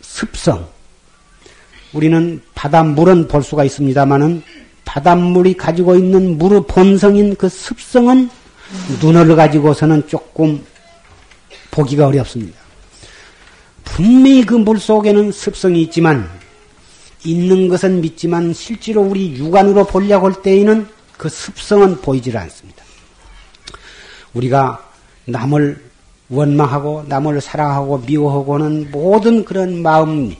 [0.00, 0.68] 습성,
[1.92, 4.40] 우리는 바닷물은 볼 수가 있습니다만은
[4.84, 8.30] 바닷물이 가지고 있는 물의 본성인 그 습성은
[9.02, 10.64] 눈을 가지고서는 조금
[11.72, 12.56] 보기가 어렵습니다.
[13.82, 16.30] 분명히 그 물 속에는 습성이 있지만
[17.24, 20.86] 있는 것은 믿지만 실제로 우리 육안으로 보려고 할 때에는
[21.18, 22.84] 그 습성은 보이질 않습니다.
[24.34, 24.88] 우리가
[25.24, 25.93] 남을
[26.34, 30.36] 원망하고 남을 사랑하고 미워하고는 모든 그런 마음이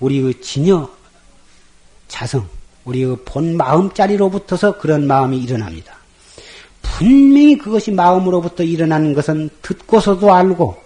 [0.00, 0.90] 우리 그 진여
[2.08, 2.46] 자성,
[2.84, 5.96] 우리 그본 마음자리로부터서 그런 마음이 일어납니다.
[6.82, 10.76] 분명히 그것이 마음으로부터 일어나는 것은 듣고서도 알고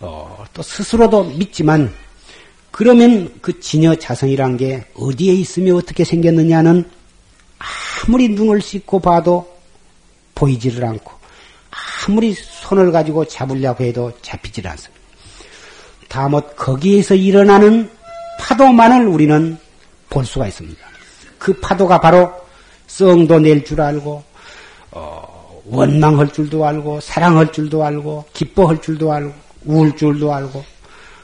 [0.00, 1.92] 어, 또 스스로도 믿지만
[2.70, 6.84] 그러면 그 진여 자성이란 게 어디에 있으며 어떻게 생겼느냐는
[8.06, 9.48] 아무리 눈을 씻고 봐도
[10.34, 11.15] 보이지를 않고
[12.04, 14.96] 아무리 손을 가지고 잡으려고 해도 잡히질 않습니다.
[16.08, 17.90] 다못 거기에서 일어나는
[18.38, 19.58] 파도만을 우리는
[20.10, 20.78] 볼 수가 있습니다.
[21.38, 22.32] 그 파도가 바로
[22.86, 24.22] 썽도 낼 줄 알고
[24.92, 29.34] 어, 원망할 줄도 알고 사랑할 줄도 알고 기뻐할 줄도 알고
[29.66, 30.64] 울 줄도 알고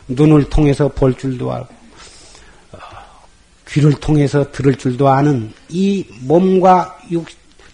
[0.09, 1.69] 눈을 통해서 볼 줄도 알고
[2.73, 2.79] 어,
[3.69, 7.27] 귀를 통해서 들을 줄도 아는 이 몸과 육,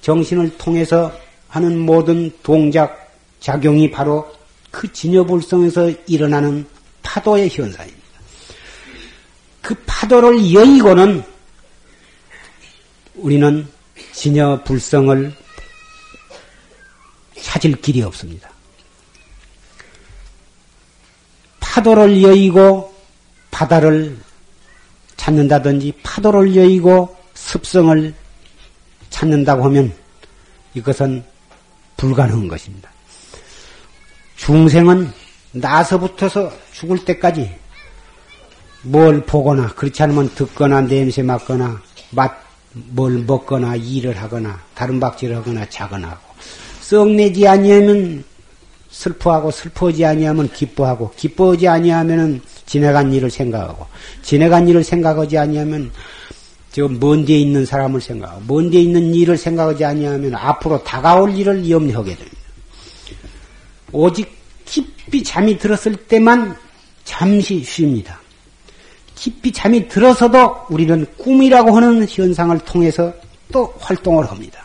[0.03, 1.13] 정신을 통해서
[1.49, 4.31] 하는 모든 동작 작용이 바로
[4.71, 6.67] 그 진여불성에서 일어나는
[7.03, 7.99] 파도의 현상입니다.
[9.63, 11.23] 그 파도를 여의고는
[13.17, 13.67] 우리는
[14.13, 15.35] 진여불성을
[17.41, 18.51] 찾을 길이 없습니다.
[21.61, 22.95] 파도를 여의고
[23.51, 24.19] 바다를
[25.17, 28.15] 찾는다든지 파도를 여의고 습성을
[29.11, 29.93] 찾는다고 하면
[30.75, 31.25] 이것은
[31.99, 32.91] 불가능한 것입니다.
[34.37, 35.13] 중생은
[35.53, 37.55] 나서부터서 죽을 때까지
[38.83, 41.83] 뭘 보거나 그렇지 않으면 듣거나 냄새 맡거나
[42.13, 46.21] 맛 뭘 먹거나 일을 하거나 다른 박질을 하거나 자거나 하고
[46.81, 48.25] 썩내지 아니하면
[48.91, 53.87] 슬퍼하고 슬퍼하지 아니하면 기뻐하고 기뻐하지 아니하면은 지나간 일을 생각하고
[54.23, 55.91] 지나간 일을 생각하지 아니하면
[56.79, 61.68] 지금 먼 데에 있는 사람을 생각하고 먼 데에 있는 일을 생각하지 아니하면 앞으로 다가올 일을
[61.68, 62.39] 염려하게 됩니다.
[63.91, 64.31] 오직
[64.64, 66.57] 깊이 잠이 들었을 때만
[67.03, 68.20] 잠시 쉽니다.
[69.16, 73.12] 깊이 잠이 들어서도 우리는 꿈이라고 하는 현상을 통해서
[73.51, 74.64] 또 활동을 합니다.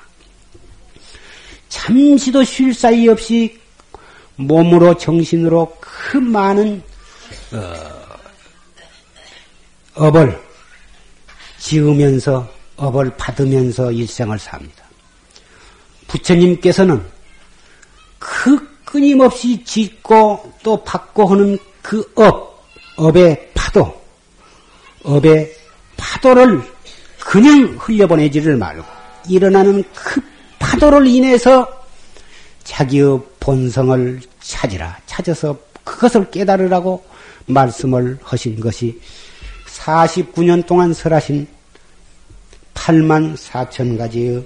[1.68, 3.60] 잠시도 쉴 사이 없이
[4.36, 6.84] 몸으로 정신으로 그 많은
[7.54, 7.74] 어,
[9.96, 10.53] 업을
[11.64, 12.46] 지으면서
[12.76, 14.84] 업을 받으면서 일생을 삽니다.
[16.08, 17.02] 부처님께서는
[18.20, 22.66] 그 끊임없이 짓고 또 받고 하는 그 업,
[22.98, 24.02] 업의 파도,
[25.04, 25.56] 업의
[25.96, 26.62] 파도를
[27.20, 28.84] 그냥 흘려보내지를 말고
[29.30, 30.22] 일어나는 그
[30.60, 31.66] 파도를 인해서
[32.66, 34.98] 자기의 본성을 찾으라.
[35.06, 37.04] 찾아서 그것을 깨달으라고
[37.46, 39.00] 말씀을 하신 것이
[39.74, 41.48] 49년 동안 설하신
[42.74, 44.46] 8만 4천 가지의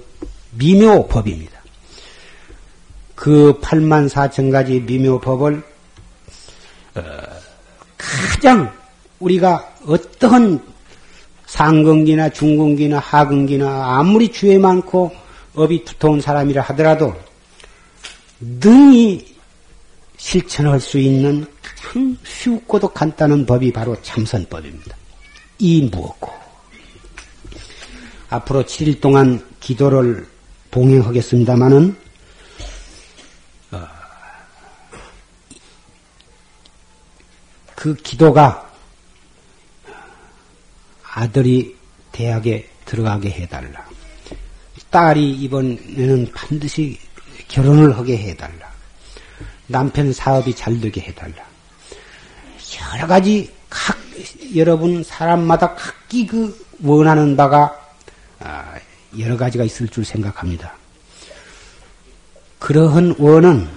[0.52, 1.58] 미묘법입니다.
[3.14, 5.62] 그 8만 4천 가지 미묘법을
[6.94, 7.02] 어,
[7.96, 8.72] 가장
[9.18, 10.60] 우리가 어떠한
[11.46, 15.12] 상근기나 중근기나 하근기나 아무리 주에 많고
[15.54, 17.14] 업이 두터운 사람이라 하더라도
[18.40, 19.34] 능히
[20.16, 24.97] 실천할 수 있는 참 쉽고도 간단한 법이 바로 참선법입니다.
[25.58, 26.32] 이 무엇고
[28.30, 30.28] 앞으로 7일 동안 기도를
[30.70, 31.96] 봉행하겠습니다마는
[33.72, 33.88] 어,
[37.74, 38.70] 그 기도가
[41.02, 41.76] 아들이
[42.12, 43.86] 대학에 들어가게 해달라.
[44.90, 46.98] 딸이 이번에는 반드시
[47.48, 48.70] 결혼을 하게 해달라.
[49.66, 51.46] 남편 사업이 잘 되게 해달라.
[52.94, 53.96] 여러 가지 각
[54.56, 57.78] 여러분 사람마다 각기 그 원하는 바가
[58.40, 58.74] 아,
[59.18, 60.74] 여러 가지가 있을 줄 생각합니다.
[62.58, 63.68] 그러한 원은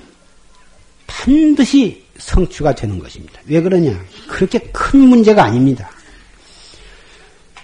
[1.07, 3.39] 반드시 성취가 되는 것입니다.
[3.45, 3.99] 왜 그러냐?
[4.27, 5.89] 그렇게 큰 문제가 아닙니다.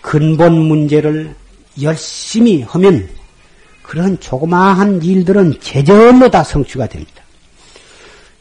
[0.02, 1.36] 근본 문제를
[1.82, 3.10] 열심히 하면
[3.84, 7.24] 그런 조그마한 일들은 제절로 다 성취가 됩니다.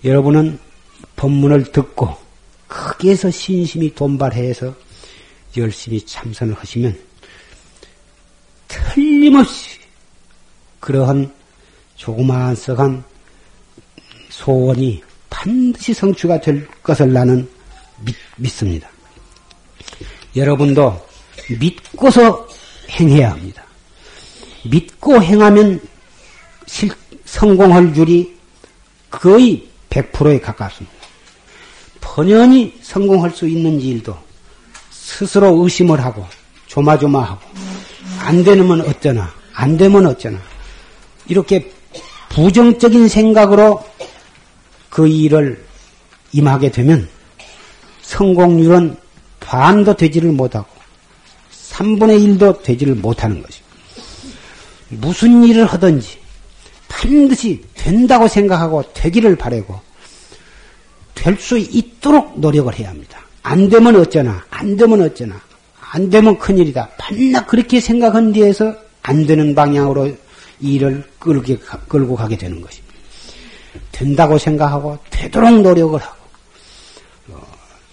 [0.04, 0.58] 여러분은
[1.16, 2.16] 법문을 듣고
[2.68, 4.74] 거기에서 신심이 돈발해서
[5.56, 6.98] 열심히 참선을 하시면
[8.68, 9.78] 틀림없이
[10.80, 11.32] 그러한
[11.96, 13.04] 조그마한 썩한
[14.28, 17.48] 소원이 반드시 성취가 될 것을 나는
[18.04, 18.88] 믿, 믿습니다.
[20.34, 21.06] 여러분도
[21.58, 22.46] 믿고서
[22.90, 23.64] 행해야 합니다.
[24.64, 25.80] 믿고 행하면
[26.66, 26.90] 실,
[27.24, 28.36] 성공할 줄이
[29.10, 30.95] 거의 100%에 가깝습니다.
[32.06, 34.16] 번연히 성공할 수 있는 일도
[34.90, 36.24] 스스로 의심을 하고
[36.68, 37.40] 조마조마하고
[38.20, 40.38] 안 되면 어쩌나 안 되면 어쩌나
[41.26, 41.70] 이렇게
[42.28, 43.84] 부정적인 생각으로
[44.88, 45.64] 그 일을
[46.32, 47.08] 임하게 되면
[48.02, 48.96] 성공률은
[49.40, 50.66] 반도 되지를 못하고
[51.72, 53.66] 3분의 1도 되지를 못하는 것입니다.
[54.88, 56.18] 무슨 일을 하든지
[56.88, 59.85] 반드시 된다고 생각하고 되기를 바라고
[61.16, 63.18] 될 수 있도록 노력을 해야 합니다.
[63.42, 65.40] 안 되면 어쩌나, 안 되면 어쩌나,
[65.80, 66.88] 안 되면 큰일이다.
[66.98, 70.12] 반나 그렇게 생각한 뒤에서 안 되는 방향으로
[70.60, 71.58] 일을 끌게,
[71.88, 72.94] 끌고 가게 되는 것입니다.
[73.92, 76.16] 된다고 생각하고 되도록 노력을 하고
[77.30, 77.40] 어,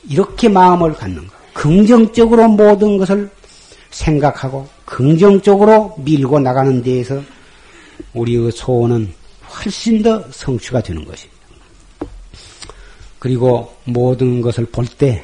[0.09, 1.33] 이렇게 마음을 갖는 것.
[1.53, 3.29] 긍정적으로 모든 것을
[3.91, 7.21] 생각하고 긍정적으로 밀고 나가는 데에서
[8.13, 9.13] 우리의 소원은
[9.49, 11.32] 훨씬 더 성취가 되는 것입니다.
[13.23, 15.23] 그리고 모든 것을 볼 때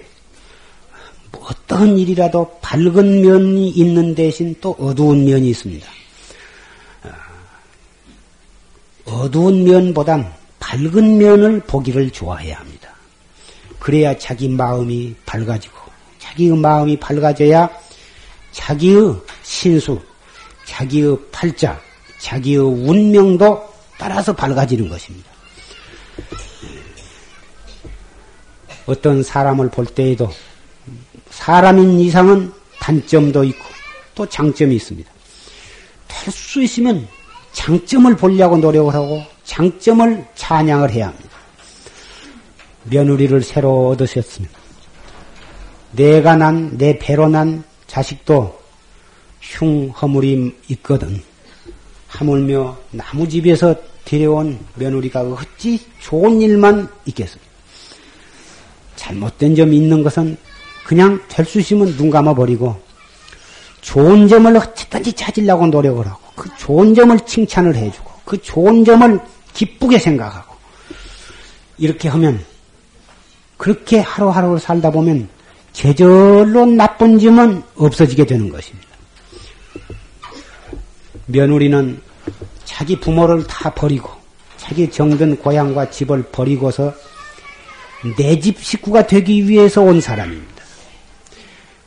[1.34, 5.86] 어떤 일이라도 밝은 면이 있는 대신 또 어두운 면이 있습니다.
[9.04, 12.90] 어두운 면보단 밝은 면을 보기를 좋아해야 합니다.
[13.80, 15.76] 그래야 자기 마음이 밝아지고
[16.20, 17.70] 자기의 마음이 밝아져야
[18.54, 20.00] 자기의 신수,
[20.66, 21.78] 자기의 팔자,
[22.22, 23.62] 자기의 운명도
[23.98, 25.30] 따라서 밝아지는 것입니다.
[28.90, 30.30] 어떤 사람을 볼 때에도
[31.30, 33.66] 사람인 이상은 단점도 있고
[34.16, 35.10] 또 장점이 있습니다.
[36.08, 37.08] 될 수 있으면
[37.54, 41.30] 장점을 보려고 노력을 하고 장점을 찬양을 해야 합니다.
[42.86, 44.58] 며느리를 새로 얻으셨습니다.
[45.92, 48.60] 내가 난, 내 배로 난 자식도
[49.42, 51.22] 흉, 허물이 있거든.
[52.08, 53.76] 하물며 나무집에서
[54.06, 57.49] 데려온 며느리가 어찌 좋은 일만 있겠습니까?
[59.00, 60.38] 잘못된 점이 있는 것은
[60.84, 61.22] 그냥
[61.60, 62.80] 있으면 눈 감아버리고
[63.82, 69.20] 좋은 점을 어쨌든지 찾으려고 노력을 하고 그 좋은 점을 칭찬을 해주고 그 좋은 점을
[69.54, 70.54] 기쁘게 생각하고
[71.78, 72.44] 이렇게 하면
[73.58, 75.30] 그렇게 하루하루를 살다 보면
[75.72, 78.90] 제절로 나쁜 점은 없어지게 되는 것입니다.
[81.28, 82.02] 며느리는
[82.66, 84.10] 자기 부모를 다 버리고
[84.58, 86.94] 자기 정든 고향과 집을 버리고서
[88.18, 90.64] 내 집 식구가 되기 위해서 온 사람입니다.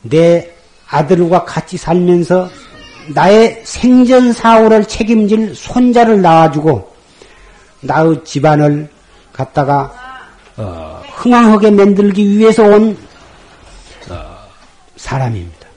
[0.03, 0.51] 내
[0.87, 2.49] 아들과 같이 살면서
[3.09, 6.93] 나의 생전 사후를 책임질 손자를 낳아주고
[7.81, 8.89] 나의 집안을
[9.31, 9.91] 갖다가
[10.55, 12.97] 어, 흥왕하게 만들기 위해서 온
[14.09, 14.37] 어,
[14.95, 15.67] 사람입니다.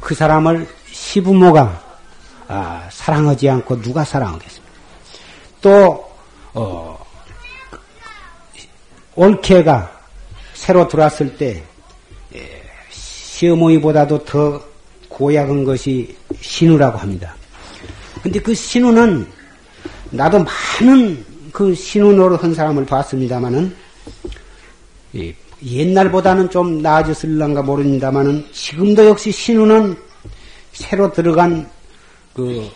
[0.00, 1.80] 그 사람을 시부모가
[2.48, 4.72] 아, 사랑하지 않고 누가 사랑하겠습니까?
[5.60, 6.10] 또
[6.54, 6.97] 어,
[9.18, 9.90] 올케가
[10.54, 11.60] 새로 들어왔을 때
[12.36, 14.62] 예, 시어머니보다도 더
[15.08, 17.34] 고약한 것이 신우라고 합니다.
[18.22, 19.26] 근데 그 신우는
[20.10, 20.44] 나도
[20.80, 23.74] 많은 그 신우 노릇한 사람을 봤습니다마는
[25.64, 29.96] 옛날보다는 좀 나아졌을런가 모릅니다마는 지금도 역시 신우는
[30.72, 31.68] 새로 들어간
[32.34, 32.70] 그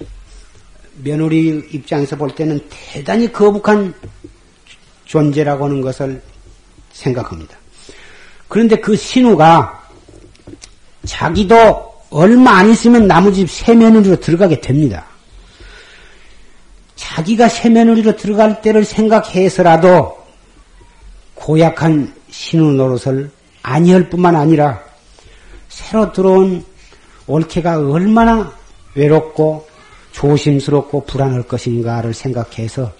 [1.04, 3.94] 며느리 입장에서 볼 때는 대단히 거북한
[5.04, 6.20] 존재라고 하는 것을
[6.92, 7.56] 생각합니다.
[8.48, 9.82] 그런데 그 신우가
[11.06, 15.06] 자기도 얼마 안 있으면 나무집 세며느리로 들어가게 됩니다.
[16.94, 20.18] 자기가 세며느리로 들어갈 때를 생각해서라도
[21.34, 23.30] 고약한 신우 노릇을
[23.62, 24.80] 아니할 뿐만 아니라
[25.68, 26.64] 새로 들어온
[27.26, 28.52] 올케가 얼마나
[28.94, 29.66] 외롭고
[30.12, 32.92] 조심스럽고 불안할 것인가를 생각해서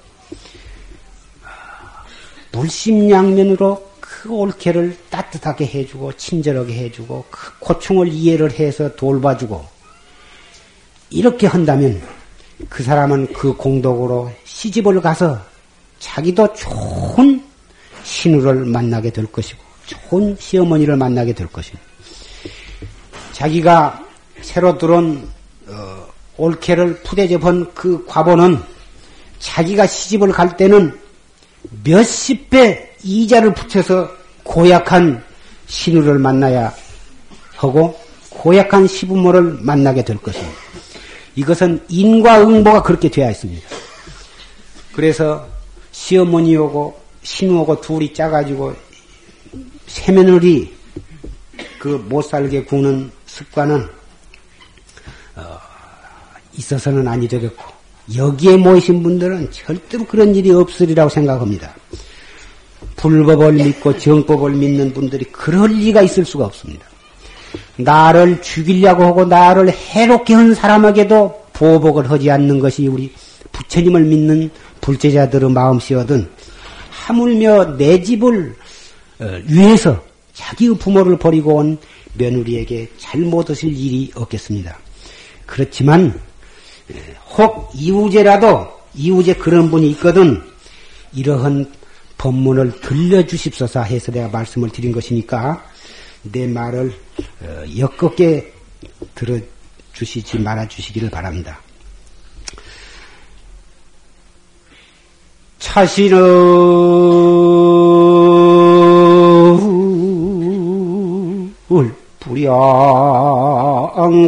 [2.53, 9.65] 물심양면으로 그 올케를 따뜻하게 해주고 친절하게 해주고 그 고충을 이해를 해서 돌봐주고
[11.11, 12.01] 이렇게 한다면
[12.69, 15.41] 그 사람은 그 공덕으로 시집을 가서
[15.99, 17.43] 자기도 좋은
[18.05, 21.79] 신우를 만나게 될 것이고 좋은 시어머니를 만나게 될 것이고
[23.33, 24.07] 자기가
[24.41, 25.29] 새로 들어온
[25.69, 26.07] 어,
[26.37, 28.63] 올케를 푸대접 한 그 과보는
[29.41, 30.99] 자기가 시집을 갈 때는
[31.85, 34.11] 몇십 배 이자를 붙여서
[34.43, 35.23] 고약한
[35.67, 36.75] 신우를 만나야
[37.57, 37.99] 하고
[38.31, 40.55] 고약한 시부모를 만나게 될 것입니다.
[41.37, 43.69] 이것은 인과응보가 그렇게 되어 있습니다.
[44.93, 45.49] 그래서
[45.93, 48.75] 시어머니 오고 신우오고 둘이 짜가지고
[49.87, 50.75] 세며느리
[51.79, 53.89] 그 못살게 구는 습관은
[55.37, 55.59] 어,
[56.55, 57.82] 있어서는 아니 되겠고
[58.17, 61.75] 여기에 모이신 분들은 절대로 그런 일이 없으리라고 생각합니다.
[62.97, 66.85] 불법을 믿고 정법을 믿는 분들이 그럴 리가 있을 수가 없습니다.
[67.77, 73.13] 나를 죽이려고 하고 나를 해롭게 한 사람에게도 보복을 하지 않는 것이 우리
[73.53, 74.51] 부처님을 믿는
[74.81, 76.29] 불제자들의 마음씨거든
[76.91, 78.55] 하물며 내 집을
[79.21, 80.03] 어, 위해서
[80.33, 81.79] 자기의 부모를 버리고 온
[82.15, 84.79] 며느리에게 잘못하실 일이 없겠습니다.
[85.47, 86.19] 그렇지만
[87.37, 90.43] 혹 이우제라도 이우제 그런 분이 있거든
[91.13, 91.73] 이러한
[92.19, 95.65] 법문을 들려주십소서 해서 내가 말씀을 드린 것이니까
[96.23, 96.93] 내 말을
[97.43, 98.53] 어, 역겹게
[99.15, 101.61] 들어주시지 말아주시기를 바랍니다.
[105.59, 106.13] 자신은
[112.33, 112.63] 불양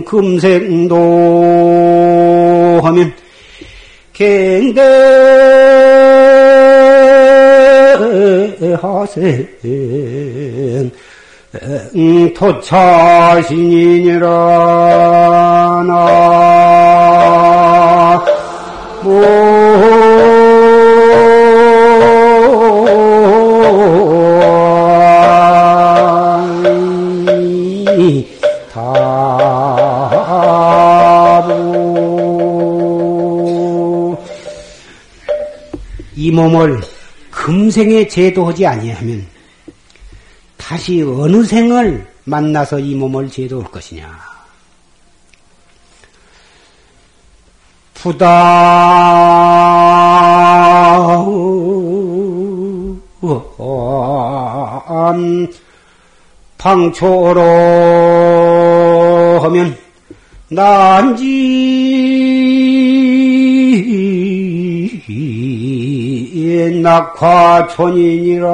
[0.05, 0.95] 금생도
[2.86, 3.12] 하면
[4.12, 4.85] 갱대하세
[12.35, 14.28] 토차신이니라
[15.86, 16.44] 나
[36.35, 36.81] 몸을
[37.31, 39.27] 금생에 제도하지 아니하면
[40.56, 44.35] 다시 어느 생을 만나서 이 몸을 제도할 것이냐?
[47.94, 49.35] 부다
[56.65, 57.43] 방초로
[59.43, 59.77] 하면
[60.48, 61.24] 난지
[66.70, 68.51] 낙화촌이니라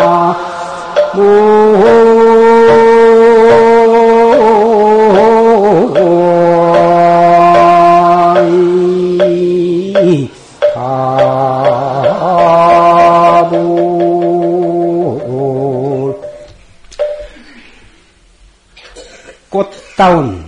[19.51, 20.43] 꽃다운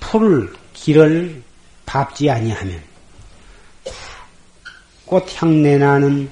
[0.00, 1.42] 풀 길을
[1.86, 2.91] 밟지 아니하면
[5.12, 6.30] 꽃 향내 나는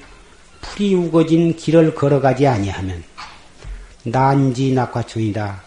[0.62, 3.04] 풀이 우거진 길을 걸어가지 아니하면
[4.04, 5.62] 난지 낙화촌이다.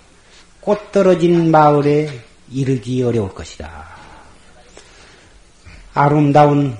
[0.59, 2.09] 꽃 떨어진 마을에
[2.51, 3.85] 이르기 어려울 것이다.
[5.93, 6.75] 아름다운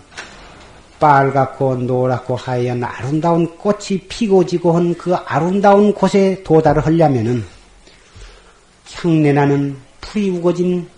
[0.99, 7.45] 빨갛고 노랗고 하얀 아름다운 꽃이 피고 지고 한 그 아름다운 곳에 도달을 하려면은
[8.91, 10.89] 향내나는 풀이 우거진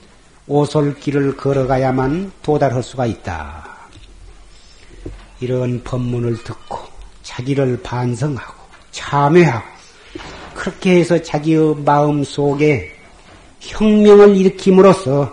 [0.47, 3.74] 오솔길을 걸어가야만 도달할 수가 있다.
[5.45, 6.79] 이런 법문을 듣고
[7.21, 9.63] 자기를 반성하고 참회하고
[10.55, 12.91] 그렇게 해서 자기의 마음 속에
[13.59, 15.31] 혁명을 일으킴으로써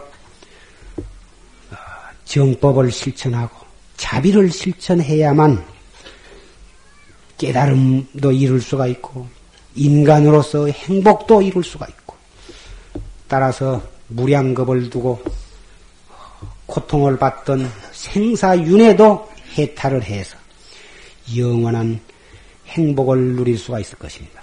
[2.27, 3.57] 정법을 실천하고
[3.97, 5.65] 자비를 실천해야만
[7.39, 9.27] 깨달음도 이룰 수가 있고
[9.75, 12.17] 인간으로서 행복도 이룰 수가 있고
[13.29, 15.23] 따라서 무량겁을 두고
[16.67, 20.37] 고통을 받던 생사윤회도 해탈을 해서
[21.37, 22.01] 영원한
[22.67, 24.43] 행복을 누릴 수가 있을 것입니다.